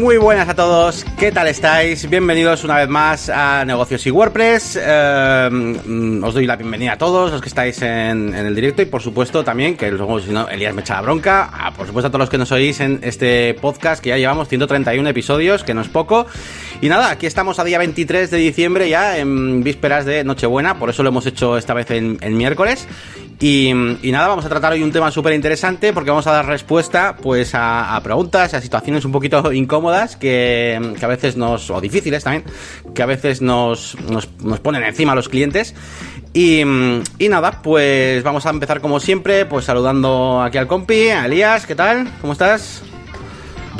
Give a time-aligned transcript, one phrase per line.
[0.00, 2.08] Muy buenas a todos, ¿qué tal estáis?
[2.08, 4.78] Bienvenidos una vez más a Negocios y WordPress.
[4.80, 9.02] Eh, os doy la bienvenida a todos los que estáis en, el directo y por
[9.02, 12.10] supuesto también, que luego si no Elías me echa la bronca, a, por supuesto a
[12.10, 15.82] todos los que nos oís en este podcast que ya llevamos 131 episodios, que no
[15.82, 16.26] es poco.
[16.80, 20.88] Y nada, aquí estamos a día 23 de diciembre ya, en vísperas de Nochebuena, por
[20.88, 22.88] eso lo hemos hecho esta vez en, miércoles.
[23.42, 27.16] Y, nada, vamos a tratar hoy un tema súper interesante porque vamos a dar respuesta
[27.16, 32.44] pues a, preguntas, a situaciones un poquito incómodas que, a veces nos, o difíciles también,
[32.94, 34.26] que a veces nos, nos,
[34.60, 35.74] ponen encima a los clientes.
[36.34, 41.24] Y, y, nada, pues vamos a empezar como siempre, pues saludando aquí al compi, a
[41.24, 42.12] Elías, ¿qué tal?
[42.20, 42.82] ¿Cómo estás?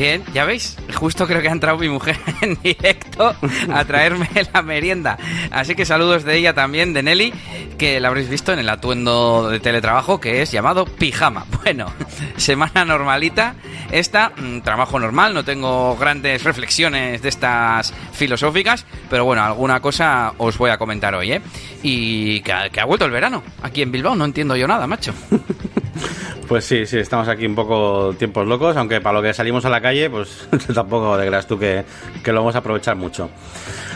[0.00, 3.36] Bien, ya veis, justo creo que ha entrado mi mujer en directo
[3.70, 5.18] a traerme la merienda.
[5.50, 7.34] Así que saludos de ella también, de Nelly,
[7.76, 11.44] que la habréis visto en el atuendo de teletrabajo que es llamado pijama.
[11.60, 11.92] Bueno,
[12.38, 13.54] semana normalita.
[13.92, 20.32] Esta, mm, trabajo normal, no tengo grandes reflexiones de estas filosóficas, pero bueno, alguna cosa
[20.38, 21.42] os voy a comentar hoy, ¿eh?
[21.82, 25.12] Y que ha vuelto el verano aquí en Bilbao, no entiendo yo nada, macho.
[26.48, 29.70] Pues sí, sí, estamos aquí un poco tiempos locos, aunque para lo que salimos a
[29.70, 31.84] la calle, pues tampoco te creas tú que,
[32.24, 33.30] que lo vamos a aprovechar mucho.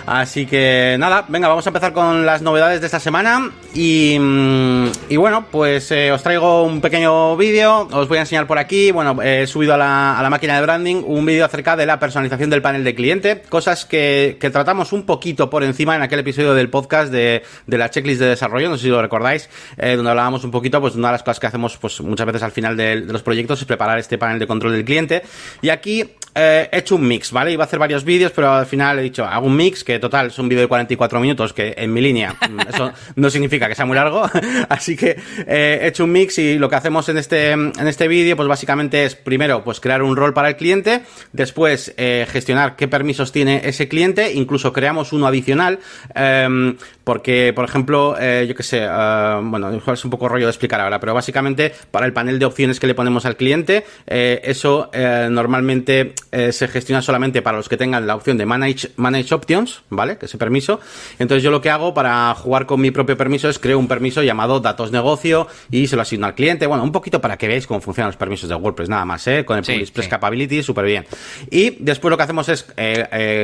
[0.06, 3.50] Así que nada, venga, vamos a empezar con las novedades de esta semana.
[3.74, 8.58] Y, mm, bueno, pues eh, os traigo un pequeño vídeo, os voy a enseñar por
[8.58, 8.90] aquí.
[8.90, 11.98] Bueno, he subido a la, a la máquina de branding un vídeo acerca de la
[11.98, 16.18] personalización del panel de cliente, cosas que, que, tratamos un poquito por encima en aquel
[16.20, 19.96] episodio del podcast de, de la checklist de desarrollo, no sé si lo recordáis, eh,
[19.96, 22.52] donde hablábamos un poquito, pues una de las cosas que hacemos pues muchas veces al
[22.52, 25.22] final de, de los proyectos es preparar este panel de control del cliente.
[25.62, 27.52] Y aquí eh, he hecho un mix, ¿vale?
[27.52, 30.28] Iba a hacer varios vídeos, pero al final he dicho, hago un mix, que total
[30.28, 33.74] es un vídeo de 44 minutos, que en mi línea mm, eso no significa que
[33.74, 34.24] sea muy largo,
[34.68, 38.08] así que eh, he hecho un mix y lo que hacemos en este, en este
[38.08, 41.02] vídeo, pues básicamente es, primero, pues crear un rol para el cliente,
[41.32, 45.78] después eh, gestionar qué permisos tiene ese cliente, incluso creamos uno adicional,
[46.14, 50.80] em, porque, por ejemplo, eh, yo qué sé, bueno, es un poco rollo de explicar
[50.80, 54.90] ahora, pero básicamente para el panel de opciones que le ponemos al cliente, eso
[55.30, 56.14] normalmente
[56.50, 60.18] se gestiona solamente para los que tengan la opción de Manage, manage Options, ¿vale?
[60.18, 60.80] Que ese permiso.
[61.18, 64.22] Entonces yo lo que hago para jugar con mi propio permiso es creo un permiso
[64.22, 66.66] llamado datos negocio y se lo asigno al cliente.
[66.66, 69.44] Bueno, un poquito para que veáis cómo funcionan los permisos de WordPress, nada más, ¿eh?
[69.44, 71.06] Con el sí, Express Capability, súper bien.
[71.50, 72.66] Y después lo que hacemos es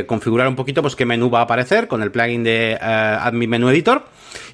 [0.06, 3.68] configurar un poquito, pues qué menú va a aparecer con el plugin de Admin menú
[3.68, 4.04] editor.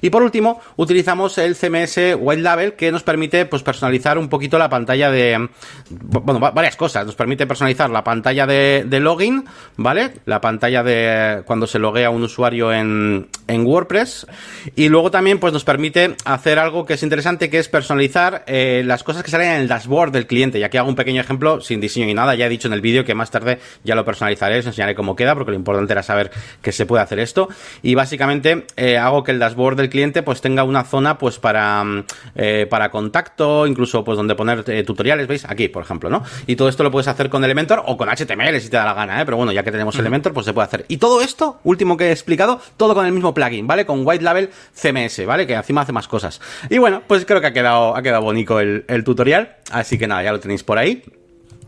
[0.01, 4.57] Y por último, utilizamos el CMS White Label que nos permite pues personalizar un poquito
[4.57, 5.49] la pantalla de
[5.89, 10.13] bueno, varias cosas, nos permite personalizar la pantalla de, login, ¿vale?
[10.25, 14.27] La pantalla de cuando se loguea un usuario en, en WordPress
[14.75, 18.83] y luego también pues nos permite hacer algo que es interesante que es personalizar eh,
[18.85, 20.59] las cosas que salen en el dashboard del cliente.
[20.59, 22.81] Y aquí hago un pequeño ejemplo sin diseño ni nada, ya he dicho en el
[22.81, 26.03] vídeo que más tarde ya lo personalizaré, os enseñaré cómo queda porque lo importante era
[26.03, 26.31] saber
[26.61, 27.47] que se puede hacer esto
[27.81, 31.83] y básicamente eh, hago que el dashboard del cliente pues tenga una zona pues para,
[31.83, 32.03] mm,
[32.35, 35.45] eh, para contacto, incluso pues donde poner tutoriales, ¿veis?
[35.45, 36.23] Aquí, por ejemplo, ¿no?
[36.45, 38.93] Y todo esto lo puedes hacer con Elementor o con HTML si te da la
[38.93, 39.25] gana, ¿eh?
[39.25, 40.85] Pero bueno, ya que tenemos Elementor, pues se puede hacer.
[40.87, 43.85] Y todo esto, último que he explicado, todo con el mismo plugin, ¿vale?
[43.85, 45.45] Con White Label CMS, ¿vale?
[45.45, 46.41] Que encima hace más cosas.
[46.69, 49.57] Y bueno, pues creo que ha quedado, ha quedado bonito el, el tutorial.
[49.71, 51.03] Así que nada, ya lo tenéis por ahí.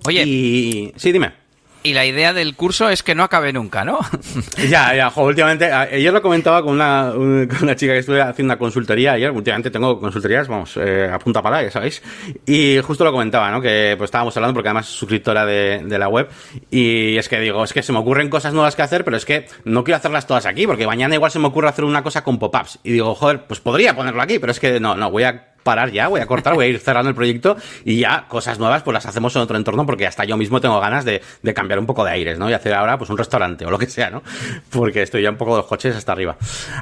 [0.06, 0.24] Oye.
[0.26, 0.94] Y...
[0.96, 1.34] Sí, dime.
[1.82, 4.00] Y la idea del curso es que no acabe nunca, ¿no?
[4.70, 8.54] ya, ya, jo, últimamente, ayer lo comentaba con una, con una chica que estuve haciendo
[8.54, 12.04] una consultoría ayer, últimamente tengo consultorías, vamos, eh, a punta para, ya sabéis,
[12.46, 13.62] y justo lo comentaba, ¿no?
[13.62, 16.28] Que pues estábamos hablando porque además es suscriptora de, de la web,
[16.70, 19.24] y es que digo, es que se me ocurren cosas nuevas que hacer, pero es
[19.24, 22.26] que no quiero hacerlas todas aquí, porque mañana igual se me ocurre hacer una cosa
[22.26, 25.24] con pop-ups, y digo, joder, pues podría ponerlo aquí, pero es que no, no, voy
[25.24, 28.58] a parar ya, voy a cortar, voy a ir cerrando el proyecto y ya cosas
[28.58, 31.54] nuevas pues las hacemos en otro entorno porque hasta yo mismo tengo ganas de, de
[31.54, 32.50] cambiar un poco de aires, ¿no?
[32.50, 34.24] Y hacer ahora pues un restaurante o lo que sea, ¿no?
[34.72, 36.38] Porque estoy ya un poco de los coches hasta arriba.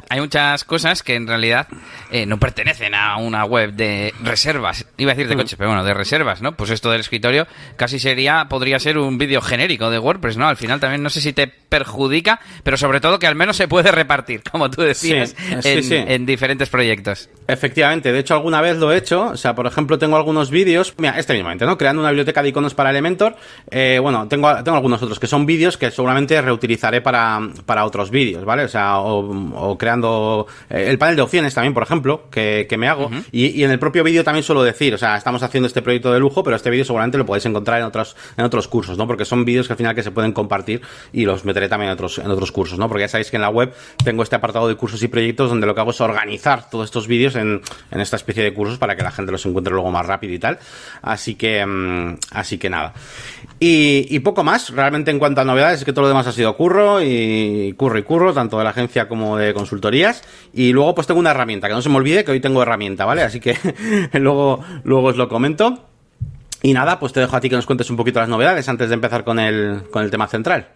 [0.08, 1.68] Hay muchas cosas que en realidad
[2.12, 4.86] eh, no pertenecen a una web de reservas.
[4.96, 5.38] Iba a decir de mm.
[5.38, 6.56] coches, pero bueno, de reservas, ¿no?
[6.56, 7.46] Pues esto del escritorio
[7.76, 10.48] casi sería, podría ser un vídeo genérico de WordPress, ¿no?
[10.48, 13.68] Al final también no sé si te perjudica, pero sobre todo que al menos se
[13.68, 17.30] puede repartir, como tú decías, en, en diferentes proyectos.
[17.48, 19.28] Efectivamente, de hecho alguna vez vez lo he hecho.
[19.28, 20.94] O sea, por ejemplo, tengo algunos vídeos.
[20.98, 21.78] Mira, este mismamente, ¿no?
[21.78, 23.36] Creando una biblioteca de iconos para Elementor.
[23.70, 28.10] Eh, bueno, tengo, tengo algunos otros que son vídeos que seguramente reutilizaré para, para otros
[28.10, 28.64] vídeos, ¿vale?
[28.64, 32.88] O sea, o, creando eh, el panel de opciones también, por ejemplo, que, que me
[32.88, 33.10] hago.
[33.32, 36.14] y, y, en el propio vídeo también suelo decir, o sea, estamos haciendo este proyecto
[36.14, 39.08] de lujo, pero este vídeo seguramente lo podéis encontrar en otros, en otros cursos, ¿no?
[39.08, 40.82] Porque son vídeos que al final que se pueden compartir
[41.14, 42.88] y los meteré también en otros, en otros cursos, ¿no?
[42.88, 45.68] Porque ya sabéis que en la web tengo este apartado de cursos y proyectos donde
[45.68, 48.98] lo que hago es organizar todos estos vídeos en, en esta especie de cursos para
[48.98, 50.60] que la gente los encuentre luego más rápido y tal.
[51.02, 52.94] Así que, mm, así que nada.
[53.60, 56.34] Y, y, poco más, realmente en cuanto a novedades, es que todo lo demás ha
[56.34, 60.24] sido curro y curro y curro, tanto de la agencia como de consultorías.
[60.54, 63.06] Y luego pues tengo una herramienta, que no se me olvide que hoy tengo herramienta,
[63.06, 63.22] ¿vale?
[63.24, 63.58] Así que
[64.14, 65.86] luego, luego os lo comento.
[66.64, 68.90] Y nada, pues te dejo a ti que nos cuentes un poquito las novedades antes
[68.90, 70.68] de empezar con el, con el tema central.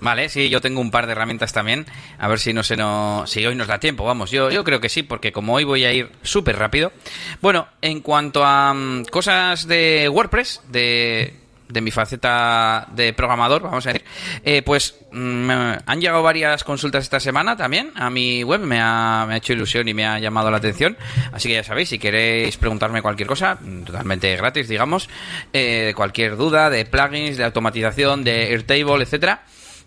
[0.00, 1.86] Vale, sí, yo tengo un par de herramientas también.
[2.18, 4.04] A ver si no se nos, si hoy nos da tiempo.
[4.04, 6.92] Vamos, yo, yo creo que sí, porque como hoy voy a ir súper rápido.
[7.40, 13.86] Bueno, en cuanto a um, cosas de WordPress, de de mi faceta de programador, vamos
[13.86, 14.06] a decir,
[14.42, 15.50] eh, pues mm,
[15.84, 19.52] han llegado varias consultas esta semana también a mi web, me ha, me ha, hecho
[19.52, 20.96] ilusión y me ha llamado la atención,
[21.32, 25.08] así que ya sabéis, si queréis preguntarme cualquier cosa, mm, totalmente gratis, digamos,
[25.52, 29.42] eh, cualquier duda de plugins, de automatización, de Airtable, etcétera,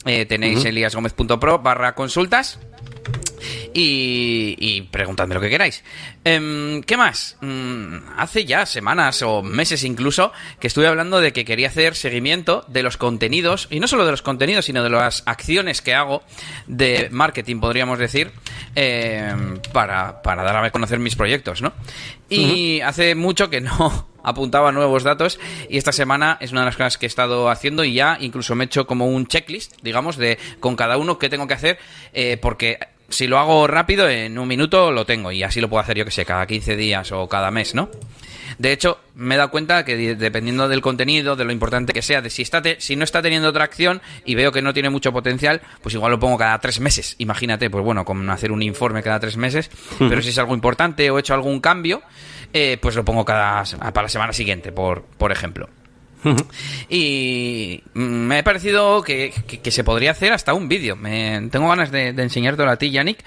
[0.05, 2.59] eh, tenéis eliasgomez.pro barra consultas
[3.73, 5.83] y, y preguntadme lo que queráis.
[6.23, 7.37] Em, ¿Qué más?
[7.41, 12.65] Mm, hace ya semanas o meses incluso que estuve hablando de que quería hacer seguimiento
[12.67, 16.23] de los contenidos, y no solo de los contenidos, sino de las acciones que hago
[16.67, 18.31] de marketing, podríamos decir,
[18.75, 21.73] em, para, para dar a conocer mis proyectos, ¿no?
[22.29, 25.39] Y hace mucho que no apuntaba nuevos datos
[25.69, 28.55] y esta semana es una de las cosas que he estado haciendo y ya incluso
[28.55, 31.79] me he hecho como un checklist, digamos, de con cada uno qué tengo que hacer,
[32.13, 32.79] eh, porque
[33.09, 36.05] si lo hago rápido, en un minuto lo tengo y así lo puedo hacer yo
[36.05, 37.89] que sé, cada 15 días o cada mes, ¿no?
[38.57, 42.21] De hecho, me he dado cuenta que dependiendo del contenido, de lo importante que sea,
[42.21, 45.61] de si, está si no está teniendo tracción y veo que no tiene mucho potencial,
[45.81, 47.15] pues igual lo pongo cada tres meses.
[47.17, 49.71] Imagínate, pues bueno, como hacer un informe cada tres meses.
[49.97, 52.01] Pero si es algo importante o he hecho algún cambio,
[52.53, 55.69] eh, pues lo pongo cada para la semana siguiente, por, por ejemplo.
[56.89, 59.33] y me ha parecido que,
[59.63, 60.97] se podría hacer hasta un vídeo.
[61.49, 63.23] Tengo ganas de, de enseñártelo a ti, Yannick,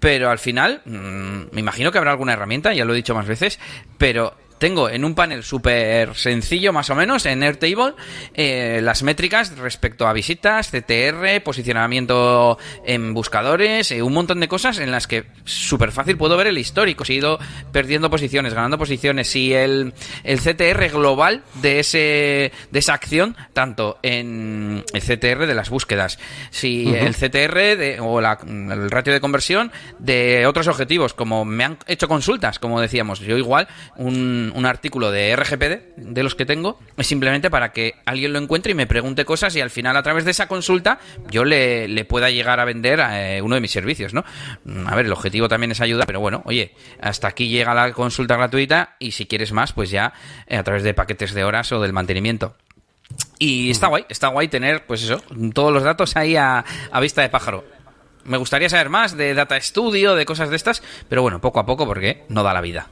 [0.00, 3.26] pero al final mm, me imagino que habrá alguna herramienta, ya lo he dicho más
[3.26, 3.58] veces,
[3.98, 7.94] pero tengo en un panel súper sencillo, más o menos, en Airtable,
[8.34, 14.78] eh, las métricas respecto a visitas, CTR, posicionamiento en buscadores, eh, un montón de cosas
[14.78, 17.04] en las que súper fácil puedo ver el histórico.
[17.04, 17.38] Si he ido
[17.72, 19.94] perdiendo posiciones, ganando posiciones, si el,
[20.24, 26.18] el CTR global de, ese, de esa acción, tanto en el CTR de las búsquedas,
[26.50, 31.64] si el CTR de, o la, el ratio de conversión de otros objetivos, como me
[31.64, 36.44] han hecho consultas, como decíamos, yo igual, un un, artículo de RGPD, de los que
[36.46, 39.96] tengo, es simplemente para que alguien lo encuentre y me pregunte cosas y al final
[39.96, 40.98] a través de esa consulta
[41.30, 44.24] yo le, pueda llegar a vender eh, uno de mis servicios, ¿no?
[44.86, 48.36] A ver, el objetivo también es ayudar, pero bueno, oye, hasta aquí llega la consulta
[48.36, 50.12] gratuita y si quieres más, pues ya
[50.46, 52.54] eh, a través de paquetes de horas o del mantenimiento.
[53.38, 55.22] Y está guay, está guay tener, pues eso,
[55.54, 57.64] todos los datos ahí a, a vista de pájaro.
[58.24, 61.66] Me gustaría saber más de Data Studio, de cosas de estas, pero bueno, poco a
[61.66, 62.88] poco porque no da la vida.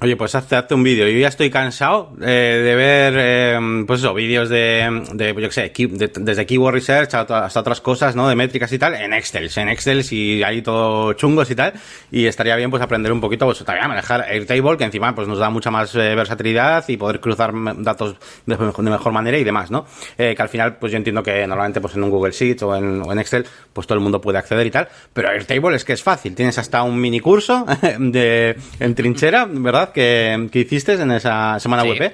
[0.00, 1.08] Oye, pues hazte, hazte un vídeo.
[1.08, 5.52] Yo ya estoy cansado eh, de ver, eh, pues eso, vídeos de, de, yo qué
[5.52, 5.72] sé,
[6.18, 8.28] desde Keyword Research hasta otras cosas, ¿no?
[8.28, 11.74] De métricas y tal, en Excel, en Excel y ahí todo chungos y tal.
[12.10, 15.38] Y estaría bien, pues, aprender un poquito, pues, también manejar Airtable, que encima, pues, nos
[15.38, 19.86] da mucha más eh, versatilidad y poder cruzar datos de, mejor manera y demás, ¿no?
[20.16, 23.00] Que al final, pues, yo entiendo que normalmente, pues, en un Google Sheets o en,
[23.00, 24.88] o en Excel, pues, todo el mundo puede acceder y tal.
[25.12, 26.34] Pero Airtable es que es fácil.
[26.34, 27.64] Tienes hasta un mini curso
[27.98, 29.83] de, en trinchera, ¿verdad?
[29.92, 32.12] Que, hiciste en esa semana web.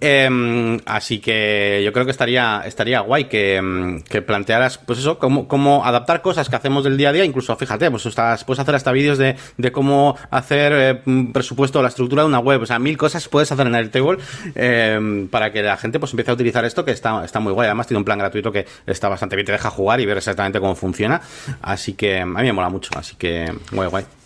[0.00, 5.18] Em, así que yo creo que estaría, estaría guay que, em, que plantearas, pues eso,
[5.18, 8.60] cómo, cómo, adaptar cosas que hacemos del día a día, incluso, fíjate, pues estás, puedes
[8.60, 12.66] hacer hasta vídeos de, de cómo hacer eh, presupuesto, la estructura de una web, o
[12.66, 14.18] sea, mil cosas puedes hacer en Airtable
[14.54, 17.66] eh, para que la gente pues empiece a utilizar esto que está, está muy guay.
[17.66, 20.60] Además tiene un plan gratuito que está bastante bien, te deja jugar y ver exactamente
[20.60, 21.20] cómo funciona.
[21.62, 24.17] Así que a mí me mola mucho, así que guay, guay.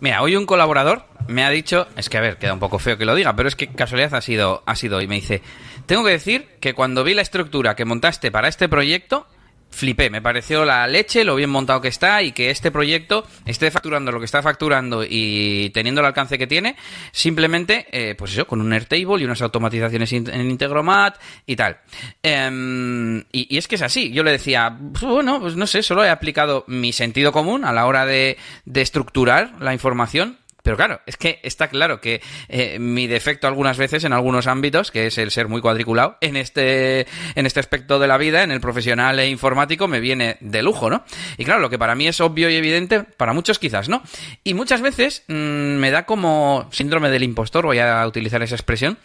[0.00, 2.96] Mira, hoy un colaborador me ha dicho, es que a ver, queda un poco feo
[2.96, 5.42] que lo diga, pero es que casualidad ha sido, ha sido y me dice,
[5.86, 9.26] tengo que decir que cuando vi la estructura que montaste para este proyecto,
[9.70, 13.70] flipé, me pareció la leche, lo bien montado que está y que este proyecto esté
[13.70, 16.76] facturando lo que está facturando y teniendo el alcance que tiene,
[17.12, 21.78] simplemente, eh, pues eso, con un Airtable y unas automatizaciones en Integromat y tal.
[22.22, 26.10] Em, y, es que es así, yo le decía, bueno, pues no sé, solo he
[26.10, 31.16] aplicado mi sentido común a la hora de, de estructurar la información Pero claro, es
[31.16, 32.20] que está claro que
[32.50, 36.36] eh, mi defecto algunas veces en algunos ámbitos, que es el ser muy cuadriculado, en
[36.36, 37.06] este,
[37.36, 40.90] en este aspecto de la vida, en el profesional e informático, me viene de lujo,
[40.90, 41.06] ¿no?
[41.38, 44.02] Y claro, lo que para mí es obvio y evidente, para muchos quizás, ¿no?
[44.44, 48.98] Y muchas veces mm, me da como síndrome del impostor, voy a utilizar esa expresión,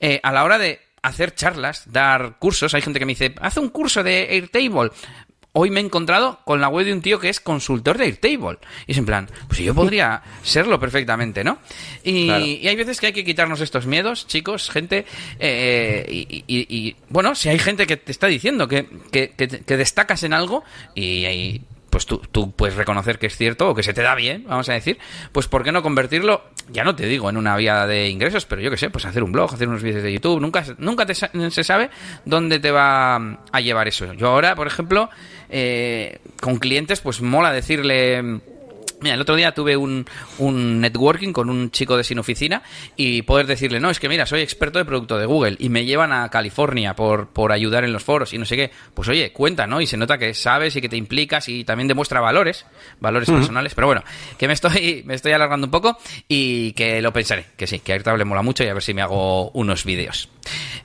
[0.00, 2.74] eh, a la hora de hacer charlas, dar cursos.
[2.74, 4.90] Hay gente que me dice, haz un curso de Airtable
[5.60, 8.58] hoy me he encontrado con la web de un tío que es consultor de Airtable.
[8.86, 11.58] Y es en plan, pues yo podría serlo perfectamente, ¿no?
[12.04, 15.04] Y, hay veces que hay que quitarnos estos miedos, chicos, gente.
[15.40, 16.06] Eh,
[16.46, 20.62] y, bueno, si hay gente que te está diciendo que, que, destacas en algo
[20.94, 21.60] y,
[21.98, 24.72] pues tú, puedes reconocer que es cierto o que se te da bien, vamos a
[24.72, 24.98] decir,
[25.32, 28.60] pues ¿por qué no convertirlo, ya no te digo en una vía de ingresos, pero
[28.60, 31.64] yo qué sé, pues hacer un blog, hacer unos vídeos de YouTube, nunca, nunca se
[31.64, 31.90] sabe
[32.24, 34.12] dónde te va a llevar eso.
[34.12, 35.10] Yo ahora, por ejemplo,
[35.48, 38.40] eh, con clientes, pues mola decirle
[39.00, 40.06] Mira, el otro día tuve un,
[40.38, 42.62] un, networking con un chico de sin oficina
[42.96, 45.84] y poder decirle, no, es que mira, soy experto de producto de Google y me
[45.84, 48.72] llevan a California por, por ayudar en los foros y no sé qué.
[48.94, 49.80] Pues oye, cuenta, ¿no?
[49.80, 52.66] Y se nota que sabes y que te implicas y también demuestra valores,
[52.98, 53.74] valores personales.
[53.74, 54.02] Pero bueno,
[54.36, 57.92] que me estoy, me estoy alargando un poco y que lo pensaré, que sí, que
[57.92, 60.28] Airtable mola mucho y a ver si me hago unos vídeos.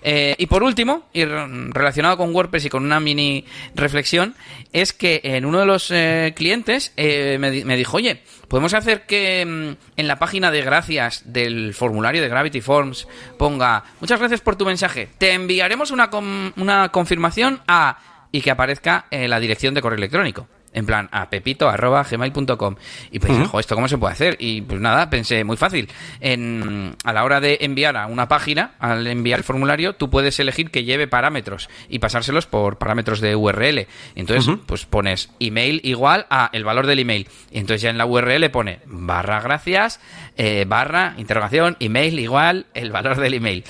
[0.01, 4.35] Eh, y por último, y relacionado con WordPress y con una mini reflexión,
[4.71, 9.45] es que en uno de los eh, clientes eh, me, dijo, oye, podemos hacer que
[9.45, 14.55] mm, en la página de gracias del formulario de Gravity Forms ponga muchas gracias por
[14.55, 16.09] tu mensaje, te enviaremos una,
[16.57, 17.99] una confirmación a
[18.31, 22.75] y que aparezca en la dirección de correo electrónico en plan a pepito arroba gmail.com
[23.11, 25.89] y pues esto cómo se puede hacer y pues nada pensé muy fácil.
[26.19, 30.39] En, a la hora de enviar a una página al enviar el formulario tú puedes
[30.39, 36.25] elegir que lleve parámetros y pasárselos por parámetros de URL entonces pues pones email igual
[36.29, 37.27] a el valor del email.
[37.51, 39.99] Y entonces ya en la URL pone barra gracias
[40.37, 43.63] eh, barra interrogación email igual el valor del email.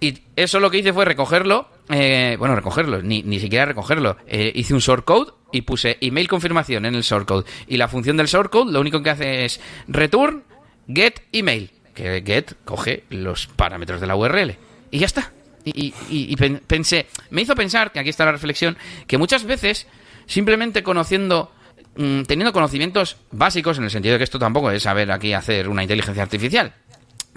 [0.00, 4.16] Y eso lo que hice fue recogerlo eh, bueno recogerlo ni, ni siquiera recogerlo.
[4.26, 7.44] Eh, hice un shortcode y puse email confirmación en el shortcode.
[7.68, 10.42] Y la función del shortcode lo único que hace es return
[10.88, 11.70] get email.
[11.94, 14.56] Que get coge los parámetros de la URL.
[14.90, 15.32] Y ya está.
[15.64, 19.86] Y, pensé, me hizo pensar, que aquí está la reflexión, que muchas veces,
[20.26, 21.52] simplemente conociendo,
[21.96, 25.68] mm, teniendo conocimientos básicos, en el sentido de que esto tampoco es saber aquí hacer
[25.68, 26.74] una inteligencia artificial,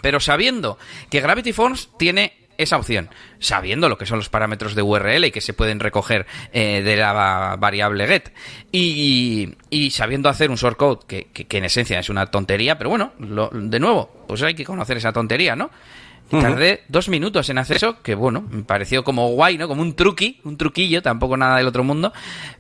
[0.02, 0.80] pero sabiendo
[1.10, 3.10] que Gravity Forms tiene esa opción,
[3.40, 6.98] sabiendo lo que son los parámetros de URL y que se pueden recoger eh, de
[6.98, 8.32] la variable get.
[8.72, 9.56] Y,
[9.92, 14.26] sabiendo hacer un shortcode que, que, en esencia es una tontería, pero bueno, de nuevo,
[14.28, 15.70] pues hay que conocer esa tontería, ¿no?
[16.30, 19.68] Tardé dos minutos en hacer eso, que bueno, me pareció como guay, ¿no?
[19.68, 22.12] Como un truqui, un truquillo, tampoco nada del otro mundo.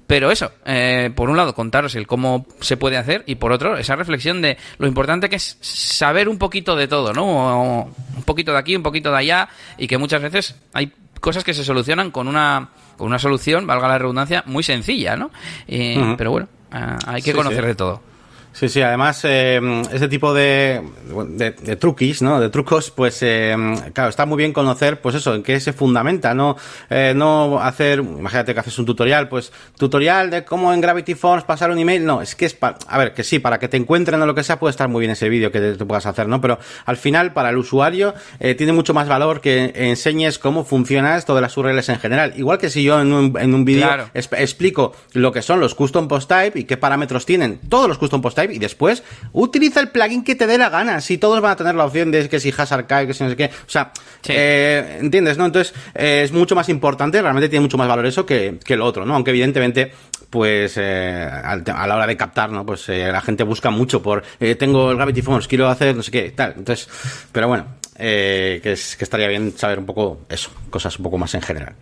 [0.05, 3.75] Pero eso, eh, por un lado, contaros el cómo se puede hacer y por otro,
[3.75, 7.91] esa reflexión de lo importante que es saber un poquito de todo, ¿no?
[8.15, 11.55] un poquito de aquí, un poquito de allá y que muchas veces hay cosas que
[11.55, 15.31] se solucionan con una, con una solución, valga la redundancia, muy sencilla, ¿no?
[15.67, 18.14] Pero bueno, eh, hay que conocer de todo.
[18.55, 19.59] Sí, sí, además eh,
[19.91, 20.81] ese tipo de,
[21.27, 22.39] de, truquis, ¿no?
[22.39, 23.53] De trucos, pues eh,
[23.91, 26.55] claro, está muy bien conocer, pues eso, en qué se fundamenta, no,
[26.89, 31.43] eh, no hacer, imagínate que haces un tutorial, pues tutorial de cómo en Gravity Forms
[31.43, 33.75] pasar un email, no, es que es para, a ver, que sí, para que te
[33.75, 36.29] encuentren o lo que sea puede estar muy bien ese vídeo que te, puedas hacer,
[36.29, 36.39] ¿no?
[36.39, 41.17] Pero al final, para el usuario, eh, tiene mucho más valor que enseñes cómo funciona
[41.17, 42.31] esto de las URLs en general.
[42.37, 46.07] Igual que si yo en un, en un vídeo explico lo que son los custom
[46.07, 49.89] post type y qué parámetros tienen todos los custom post type y después utiliza el
[49.89, 51.01] plugin que te dé la gana.
[51.01, 53.29] Si todos van a tener la opción de que si has archive, que si no
[53.29, 53.45] sé qué.
[53.45, 53.91] O sea,
[54.27, 55.37] eh, ¿entiendes?
[55.37, 55.45] ¿No?
[55.45, 58.85] Entonces, eh, es mucho más importante, realmente tiene mucho más valor eso que, que lo
[58.85, 59.15] otro, ¿no?
[59.15, 59.91] Aunque evidentemente,
[60.29, 62.65] pues eh, a la hora de captar, ¿no?
[62.65, 64.23] Pues la gente busca mucho por
[64.57, 66.55] tengo el Gravity Forms, quiero hacer no sé qué, tal.
[66.57, 66.89] Entonces,
[67.31, 67.65] pero bueno,
[67.97, 71.75] que, es, que estaría bien saber un poco eso, cosas un poco más en general.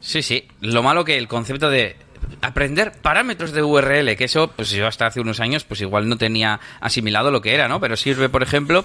[0.00, 0.46] Sí, sí.
[0.60, 1.96] Lo malo que el concepto de
[2.42, 6.16] aprender parámetros de URL, que eso, pues yo hasta hace unos años, pues igual no
[6.16, 7.80] tenía asimilado lo que era, ¿no?
[7.80, 8.84] Pero sirve, por ejemplo,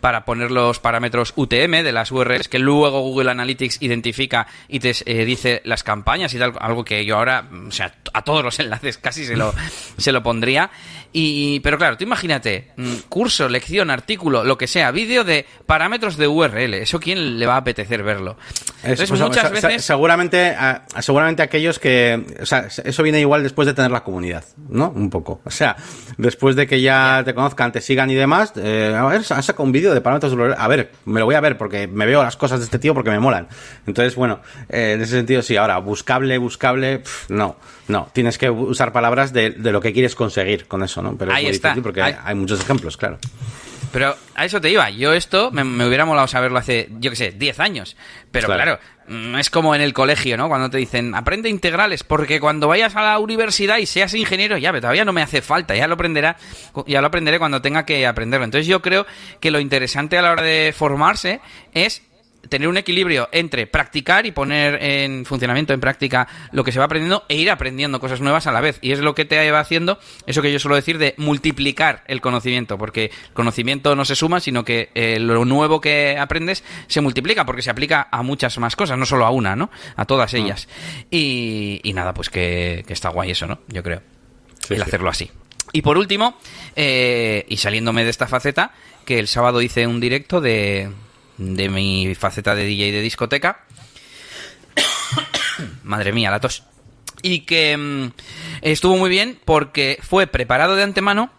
[0.00, 4.94] para poner los parámetros UTM de las URLs que luego Google Analytics identifica y te
[5.04, 8.58] eh, dice las campañas y tal, algo que yo ahora, o sea, a todos los
[8.60, 9.54] enlaces casi se lo,
[9.96, 10.70] se lo pondría.
[11.12, 16.16] Y, pero claro, tú imagínate, mm, curso, lección, artículo, lo que sea, vídeo de parámetros
[16.16, 16.74] de URL.
[16.74, 18.36] ¿Eso quién le va a apetecer verlo?
[18.82, 19.84] Entonces, pues, muchas veces...
[19.84, 20.54] Seguramente,
[21.00, 22.24] seguramente aquellos que...
[22.40, 24.90] O sea, eso viene igual después de tener la comunidad, ¿no?
[24.90, 25.40] Un poco.
[25.44, 25.76] O sea,
[26.18, 29.64] después de que ya te conozcan, te sigan y demás, eh, a ver, has sacado
[29.64, 30.54] un vídeo de parámetros de URL.
[30.58, 32.92] A ver, me lo voy a ver porque me veo las cosas de este tío
[32.92, 33.48] porque me molan.
[33.86, 35.56] Entonces, bueno, eh, en ese sentido sí.
[35.56, 37.56] Ahora, buscable, buscable, no.
[37.88, 41.16] No, tienes que usar palabras de, lo que quieres conseguir con eso, ¿no?
[41.16, 43.18] Pero es muy difícil porque hay, muchos ejemplos, claro.
[43.92, 44.90] Pero a eso te iba.
[44.90, 47.96] Yo esto me, me hubiera molado saberlo hace, yo qué sé, 10 años.
[48.30, 48.62] Pero Claro.
[48.62, 48.80] claro.
[49.06, 50.48] mm, es como en el colegio, ¿no?
[50.48, 54.70] Cuando te dicen, aprende integrales, porque cuando vayas a la universidad y seas ingeniero, ya,
[54.72, 56.36] pero todavía no me hace falta, ya lo aprenderá,
[56.86, 58.44] ya lo aprenderé cuando tenga que aprenderlo.
[58.44, 59.06] Entonces yo creo
[59.40, 61.40] que lo interesante a la hora de formarse
[61.72, 62.02] es
[62.48, 66.86] tener un equilibrio entre practicar y poner en funcionamiento, en práctica, lo que se va
[66.86, 68.78] aprendiendo e ir aprendiendo cosas nuevas a la vez.
[68.80, 72.20] Y es lo que te va haciendo eso que yo suelo decir de multiplicar el
[72.20, 77.00] conocimiento, porque el conocimiento no se suma, sino que eh, lo nuevo que aprendes se
[77.00, 79.70] multiplica, porque se aplica a muchas más cosas, no solo a una, ¿no?
[79.96, 80.68] A todas ellas.
[81.10, 83.60] Y, y nada, pues que, que está guay eso, ¿no?
[83.68, 84.02] Yo creo.
[84.66, 84.82] Sí, el sí.
[84.82, 85.30] hacerlo así.
[85.72, 86.38] Y por último,
[86.76, 88.72] eh, y saliéndome de esta faceta,
[89.04, 90.90] que el sábado hice un directo de,
[91.38, 93.64] de mi faceta de DJ de discoteca.
[95.82, 96.64] Madre mía, la tos.
[97.22, 98.12] Y que mm,
[98.62, 101.32] estuvo muy bien porque fue preparado de antemano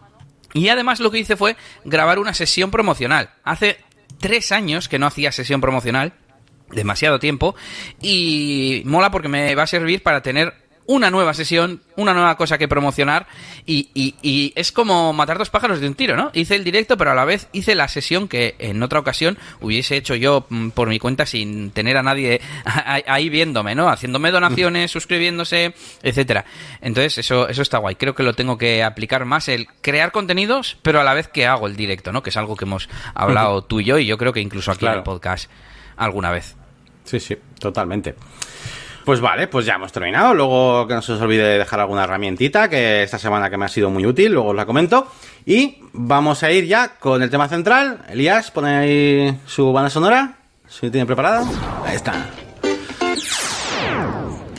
[0.52, 3.30] y además lo que hice fue grabar una sesión promocional.
[3.44, 3.78] Hace
[4.18, 6.12] tres años que no hacía sesión promocional,
[6.70, 7.54] demasiado tiempo,
[8.00, 10.54] y mola porque me va a servir para tener
[10.90, 13.28] una nueva sesión, una nueva cosa que promocionar,
[13.64, 16.32] y, y- y es como matar dos pájaros de un tiro, ¿no?
[16.34, 19.96] Hice el directo, pero a la vez hice la sesión que en otra ocasión hubiese
[19.96, 22.40] hecho yo mm, por mi cuenta sin tener a nadie
[23.06, 23.88] ahí viéndome, ¿no?
[23.88, 26.44] Haciéndome donaciones, suscribiéndose, etcétera.
[26.80, 27.94] Entonces, eso, eso está guay.
[27.94, 31.46] Creo que lo tengo que aplicar más, el crear contenidos, pero a la vez que
[31.46, 32.24] hago el directo, ¿no?
[32.24, 34.86] Que es algo que hemos hablado tú y yo, y yo creo que incluso aquí
[34.86, 35.48] en el podcast
[35.96, 36.56] alguna vez.
[37.04, 38.16] Sí, sí, totalmente.
[39.04, 40.34] Pues vale, pues ya hemos terminado.
[40.34, 43.68] Luego que no se os olvide dejar alguna herramientita que esta semana que me ha
[43.68, 45.08] sido muy útil, luego os la comento.
[45.46, 48.04] Y vamos a ir ya con el tema central.
[48.08, 50.34] Elías, pone ahí su banda sonora.
[50.68, 51.44] Si tiene preparada.
[51.84, 52.26] Ahí está.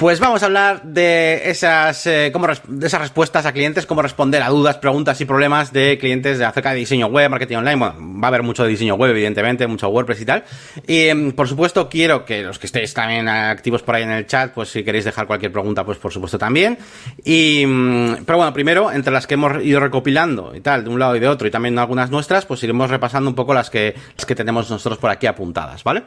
[0.01, 4.41] Pues vamos a hablar de esas, eh, cómo de esas respuestas a clientes, cómo responder
[4.41, 7.75] a dudas, preguntas y problemas de clientes acerca de diseño web, marketing online.
[7.75, 10.43] Bueno, va a haber mucho de diseño web, evidentemente, mucho WordPress y tal.
[10.87, 14.25] Y em, por supuesto, quiero que los que estéis también activos por ahí en el
[14.25, 16.79] chat, pues si queréis dejar cualquier pregunta, pues por supuesto también.
[17.23, 20.97] Y, mm, pero bueno, primero, entre las que hemos ido recopilando y tal, de un
[20.97, 23.93] lado y de otro, y también algunas nuestras, pues iremos repasando un poco las que,
[24.17, 26.01] las que tenemos nosotros por aquí apuntadas, ¿vale?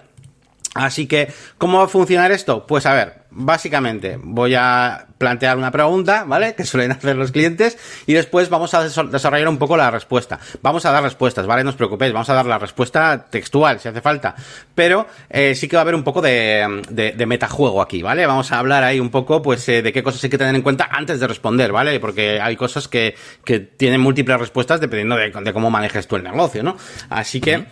[0.75, 2.67] Así que, ¿cómo va a funcionar esto?
[2.67, 6.55] Pues a ver, básicamente voy a plantear una pregunta, ¿vale?
[6.55, 7.77] Que suelen hacer los clientes
[8.07, 10.39] y después vamos a desa- desarrollar un poco la respuesta.
[10.63, 11.65] Vamos a dar respuestas, ¿vale?
[11.65, 14.35] No os preocupéis, vamos a dar la respuesta textual si hace falta.
[14.75, 18.27] Pero eh, sí que va a haber un poco de, de, de metajuego aquí, ¿vale?
[18.27, 20.63] Vamos a hablar ahí un poco, pues, eh, de qué cosas hay que tener en
[20.63, 21.99] cuenta antes de responder, ¿vale?
[22.01, 23.15] Porque hay cosas que,
[23.77, 26.77] tienen múltiples respuestas dependiendo de, de cómo manejes tú el negocio, ¿no?
[27.11, 27.65] Así que...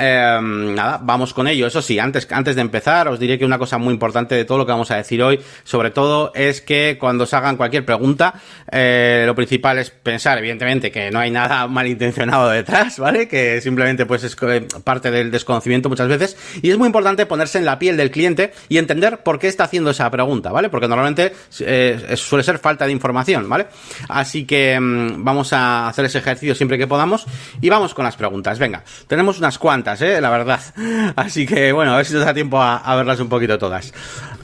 [0.00, 1.66] Eh, nada, vamos con ello.
[1.66, 4.58] Eso sí, antes, antes de empezar, os diré que una cosa muy importante de todo
[4.58, 8.34] lo que vamos a decir hoy, sobre todo, es que cuando os hagan cualquier pregunta,
[8.70, 13.28] eh, lo principal es pensar, evidentemente, que no hay nada malintencionado detrás, ¿vale?
[13.28, 16.36] Que simplemente, pues, es eh, parte del desconocimiento muchas veces.
[16.62, 19.64] Y es muy importante ponerse en la piel del cliente y entender por qué está
[19.64, 20.68] haciendo esa pregunta, ¿vale?
[20.68, 23.66] Porque normalmente eh, suele ser falta de información, ¿vale?
[24.08, 27.26] Así que mm, vamos a hacer ese ejercicio siempre que podamos
[27.60, 28.58] y vamos con las preguntas.
[28.58, 30.20] Venga, tenemos unas cuantas, ¿eh?
[30.20, 30.60] La verdad.
[31.16, 33.92] Así que, bueno, a ver si nos da tiempo a, a verlas un poquito todas.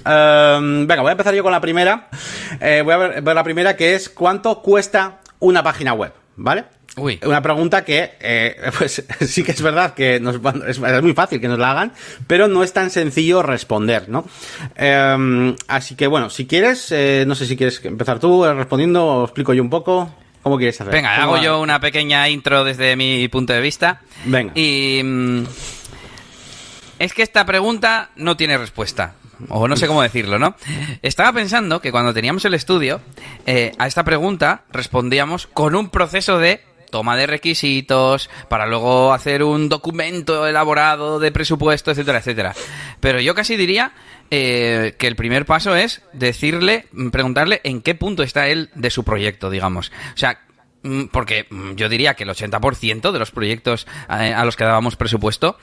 [0.05, 2.09] Em, venga, voy a empezar yo con la primera.
[2.61, 6.13] Eh, voy a ver, ver la primera que es ¿cuánto cuesta una página web?
[6.37, 6.65] ¿Vale?
[6.97, 7.19] Uy.
[7.25, 10.37] Una pregunta que, eh, pues sí que es verdad que nos,
[10.67, 11.93] es, es muy fácil que nos la hagan,
[12.27, 14.25] pero no es tan sencillo responder, ¿no?
[14.77, 19.25] Em, así que bueno, si quieres, eh, no sé si quieres empezar tú respondiendo o
[19.25, 20.15] explico yo un poco.
[20.43, 20.93] ¿Cómo quieres hacer?
[20.93, 21.43] Venga, ¿Cómo hago va?
[21.43, 24.03] yo una pequeña intro desde mi punto de vista.
[24.27, 24.53] Venga.
[24.55, 25.01] Y.
[25.03, 25.45] mm,
[26.99, 29.15] es que esta pregunta no tiene respuesta.
[29.49, 30.55] O no sé cómo decirlo, ¿no?
[31.03, 33.01] Estaba pensando que cuando teníamos el estudio,
[33.47, 36.61] eh, a esta pregunta respondíamos con un proceso de
[36.95, 42.55] toma de requisitos, para luego hacer un documento elaborado de presupuesto, etcétera, etcétera.
[43.01, 43.93] Pero yo casi diría
[44.31, 48.91] eh, que el primer paso es decirle, mm, preguntarle en qué punto está él de
[48.91, 49.91] su proyecto, digamos.
[50.15, 50.39] O sea,
[50.85, 54.63] mm, porque mm, yo diría que el 80% de los proyectos eh, a los que
[54.63, 55.59] dábamos presupuesto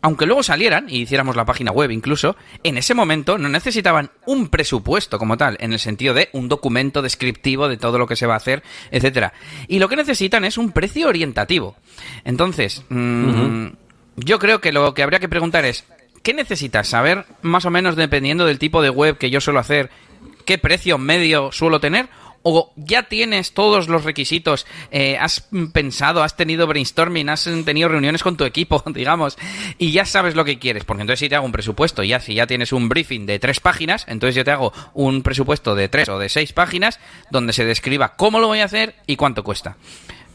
[0.00, 4.48] aunque luego salieran y hiciéramos la página web incluso, en ese momento no necesitaban un
[4.48, 8.26] presupuesto como tal, en el sentido de un documento descriptivo de todo lo que se
[8.26, 9.32] va a hacer, etcétera.
[9.66, 11.76] Y lo que necesitan es un precio orientativo.
[12.24, 13.66] Entonces, mm,
[14.16, 15.84] yo creo que lo que habría que preguntar es,
[16.22, 19.90] ¿qué necesitas saber más o menos dependiendo del tipo de web que yo suelo hacer?
[20.44, 22.08] ¿Qué precio medio suelo tener?
[22.42, 24.66] ¿O ya tienes todos los requisitos?
[24.90, 29.36] eh, ¿Has pensado, has tenido brainstorming, has tenido reuniones con tu equipo, digamos,
[29.78, 30.84] y ya sabes lo que quieres?
[30.84, 33.60] Porque entonces si te hago un presupuesto, ya si ya tienes un briefing de tres
[33.60, 37.64] páginas, entonces yo te hago un presupuesto de tres o de seis páginas donde se
[37.64, 39.76] describa cómo lo voy a hacer y cuánto cuesta.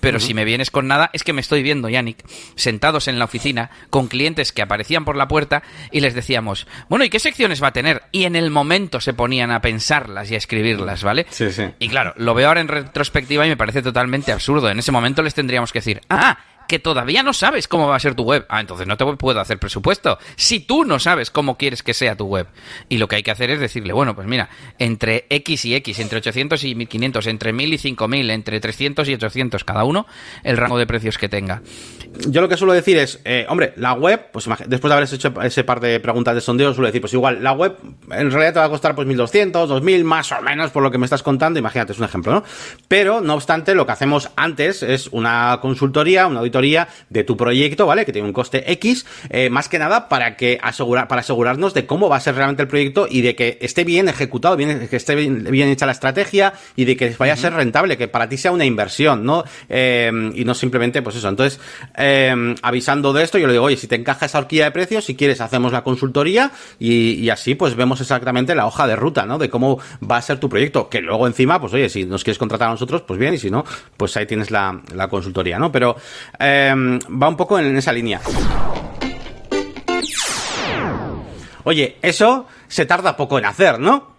[0.04, 3.26] Pero si me vienes con nada, es que me estoy viendo, Yannick, sentados en la
[3.26, 7.64] oficina con clientes que aparecían por la puerta y les decíamos, bueno, ¿y qué secciones
[7.64, 8.04] va a tener?
[8.12, 11.26] Y en el momento se ponían a pensarlas y a escribirlas, ¿vale?
[11.30, 11.64] Sí, sí.
[11.80, 14.70] Y claro, lo veo ahora en retrospectiva y me parece totalmente absurdo.
[14.70, 16.38] En ese momento les tendríamos que decir, ah,
[16.74, 18.48] que todavía no sabes cómo va a ser tu web.
[18.50, 20.18] Ah, entonces no te puedo hacer presupuesto.
[20.36, 22.48] Si tú no sabes cómo quieres que sea tu web.
[22.90, 26.00] Y lo que hay que hacer es decirle, bueno, pues mira, entre X y X,
[26.00, 30.08] entre 800 y 1500, entre 1000 y 5000, entre 300 y 800 cada uno,
[30.44, 31.62] el rango de precios que tenga.
[32.28, 35.32] Yo lo que suelo decir es, eh, hombre, la web, pues después de haber hecho
[35.44, 37.78] ese par de preguntas de sondeo, suelo decir, pues igual, la web
[38.10, 40.98] en realidad te va a costar pues 1200, 2000, más o menos por lo que
[40.98, 42.44] me estás contando, imagínate, es un ejemplo, ¿no?
[42.88, 46.63] Pero, no obstante, lo que hacemos antes es una consultoría, una auditoría
[47.10, 48.06] de tu proyecto, ¿vale?
[48.06, 51.86] Que tiene un coste X, eh, más que nada para que asegurar, para asegurarnos de
[51.86, 54.96] cómo va a ser realmente el proyecto y de que esté bien ejecutado, bien, que
[54.96, 58.38] esté bien, hecha la estrategia y de que vaya a ser rentable, que para ti
[58.38, 59.44] sea una inversión, ¿no?
[59.70, 61.30] Eh, y no simplemente, pues eso.
[61.30, 61.60] Entonces,
[61.98, 65.06] eh, avisando de esto, yo le digo, oye, si te encaja esa horquilla de precios,
[65.06, 69.38] si quieres, hacemos la consultoría y, así, pues vemos exactamente la hoja de ruta, ¿no?
[69.38, 70.90] De cómo va a ser tu proyecto.
[70.90, 73.50] Que luego encima, pues oye, si nos quieres contratar a nosotros, pues bien, y si
[73.50, 73.64] no,
[73.98, 75.72] pues ahí tienes la, la consultoría, ¿no?
[75.72, 75.96] Pero,
[76.46, 78.20] Em, va un poco en esa línea.
[81.64, 84.12] Oye, eso se tarda poco en hacer, ¿no?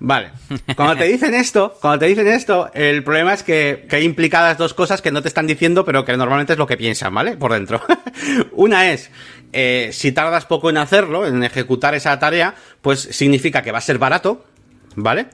[0.00, 0.32] Vale.
[0.74, 4.74] Cuando te dicen esto, cuando te dicen esto, el problema es que, hay implicadas dos
[4.74, 7.36] cosas que no te están diciendo, pero que normalmente es lo que piensan, ¿vale?
[7.36, 7.80] Por dentro.
[8.52, 9.10] Una es,
[9.52, 13.82] eh, si tardas poco en hacerlo, en ejecutar esa tarea, pues significa que va a
[13.82, 14.44] ser barato,
[14.96, 15.26] ¿vale?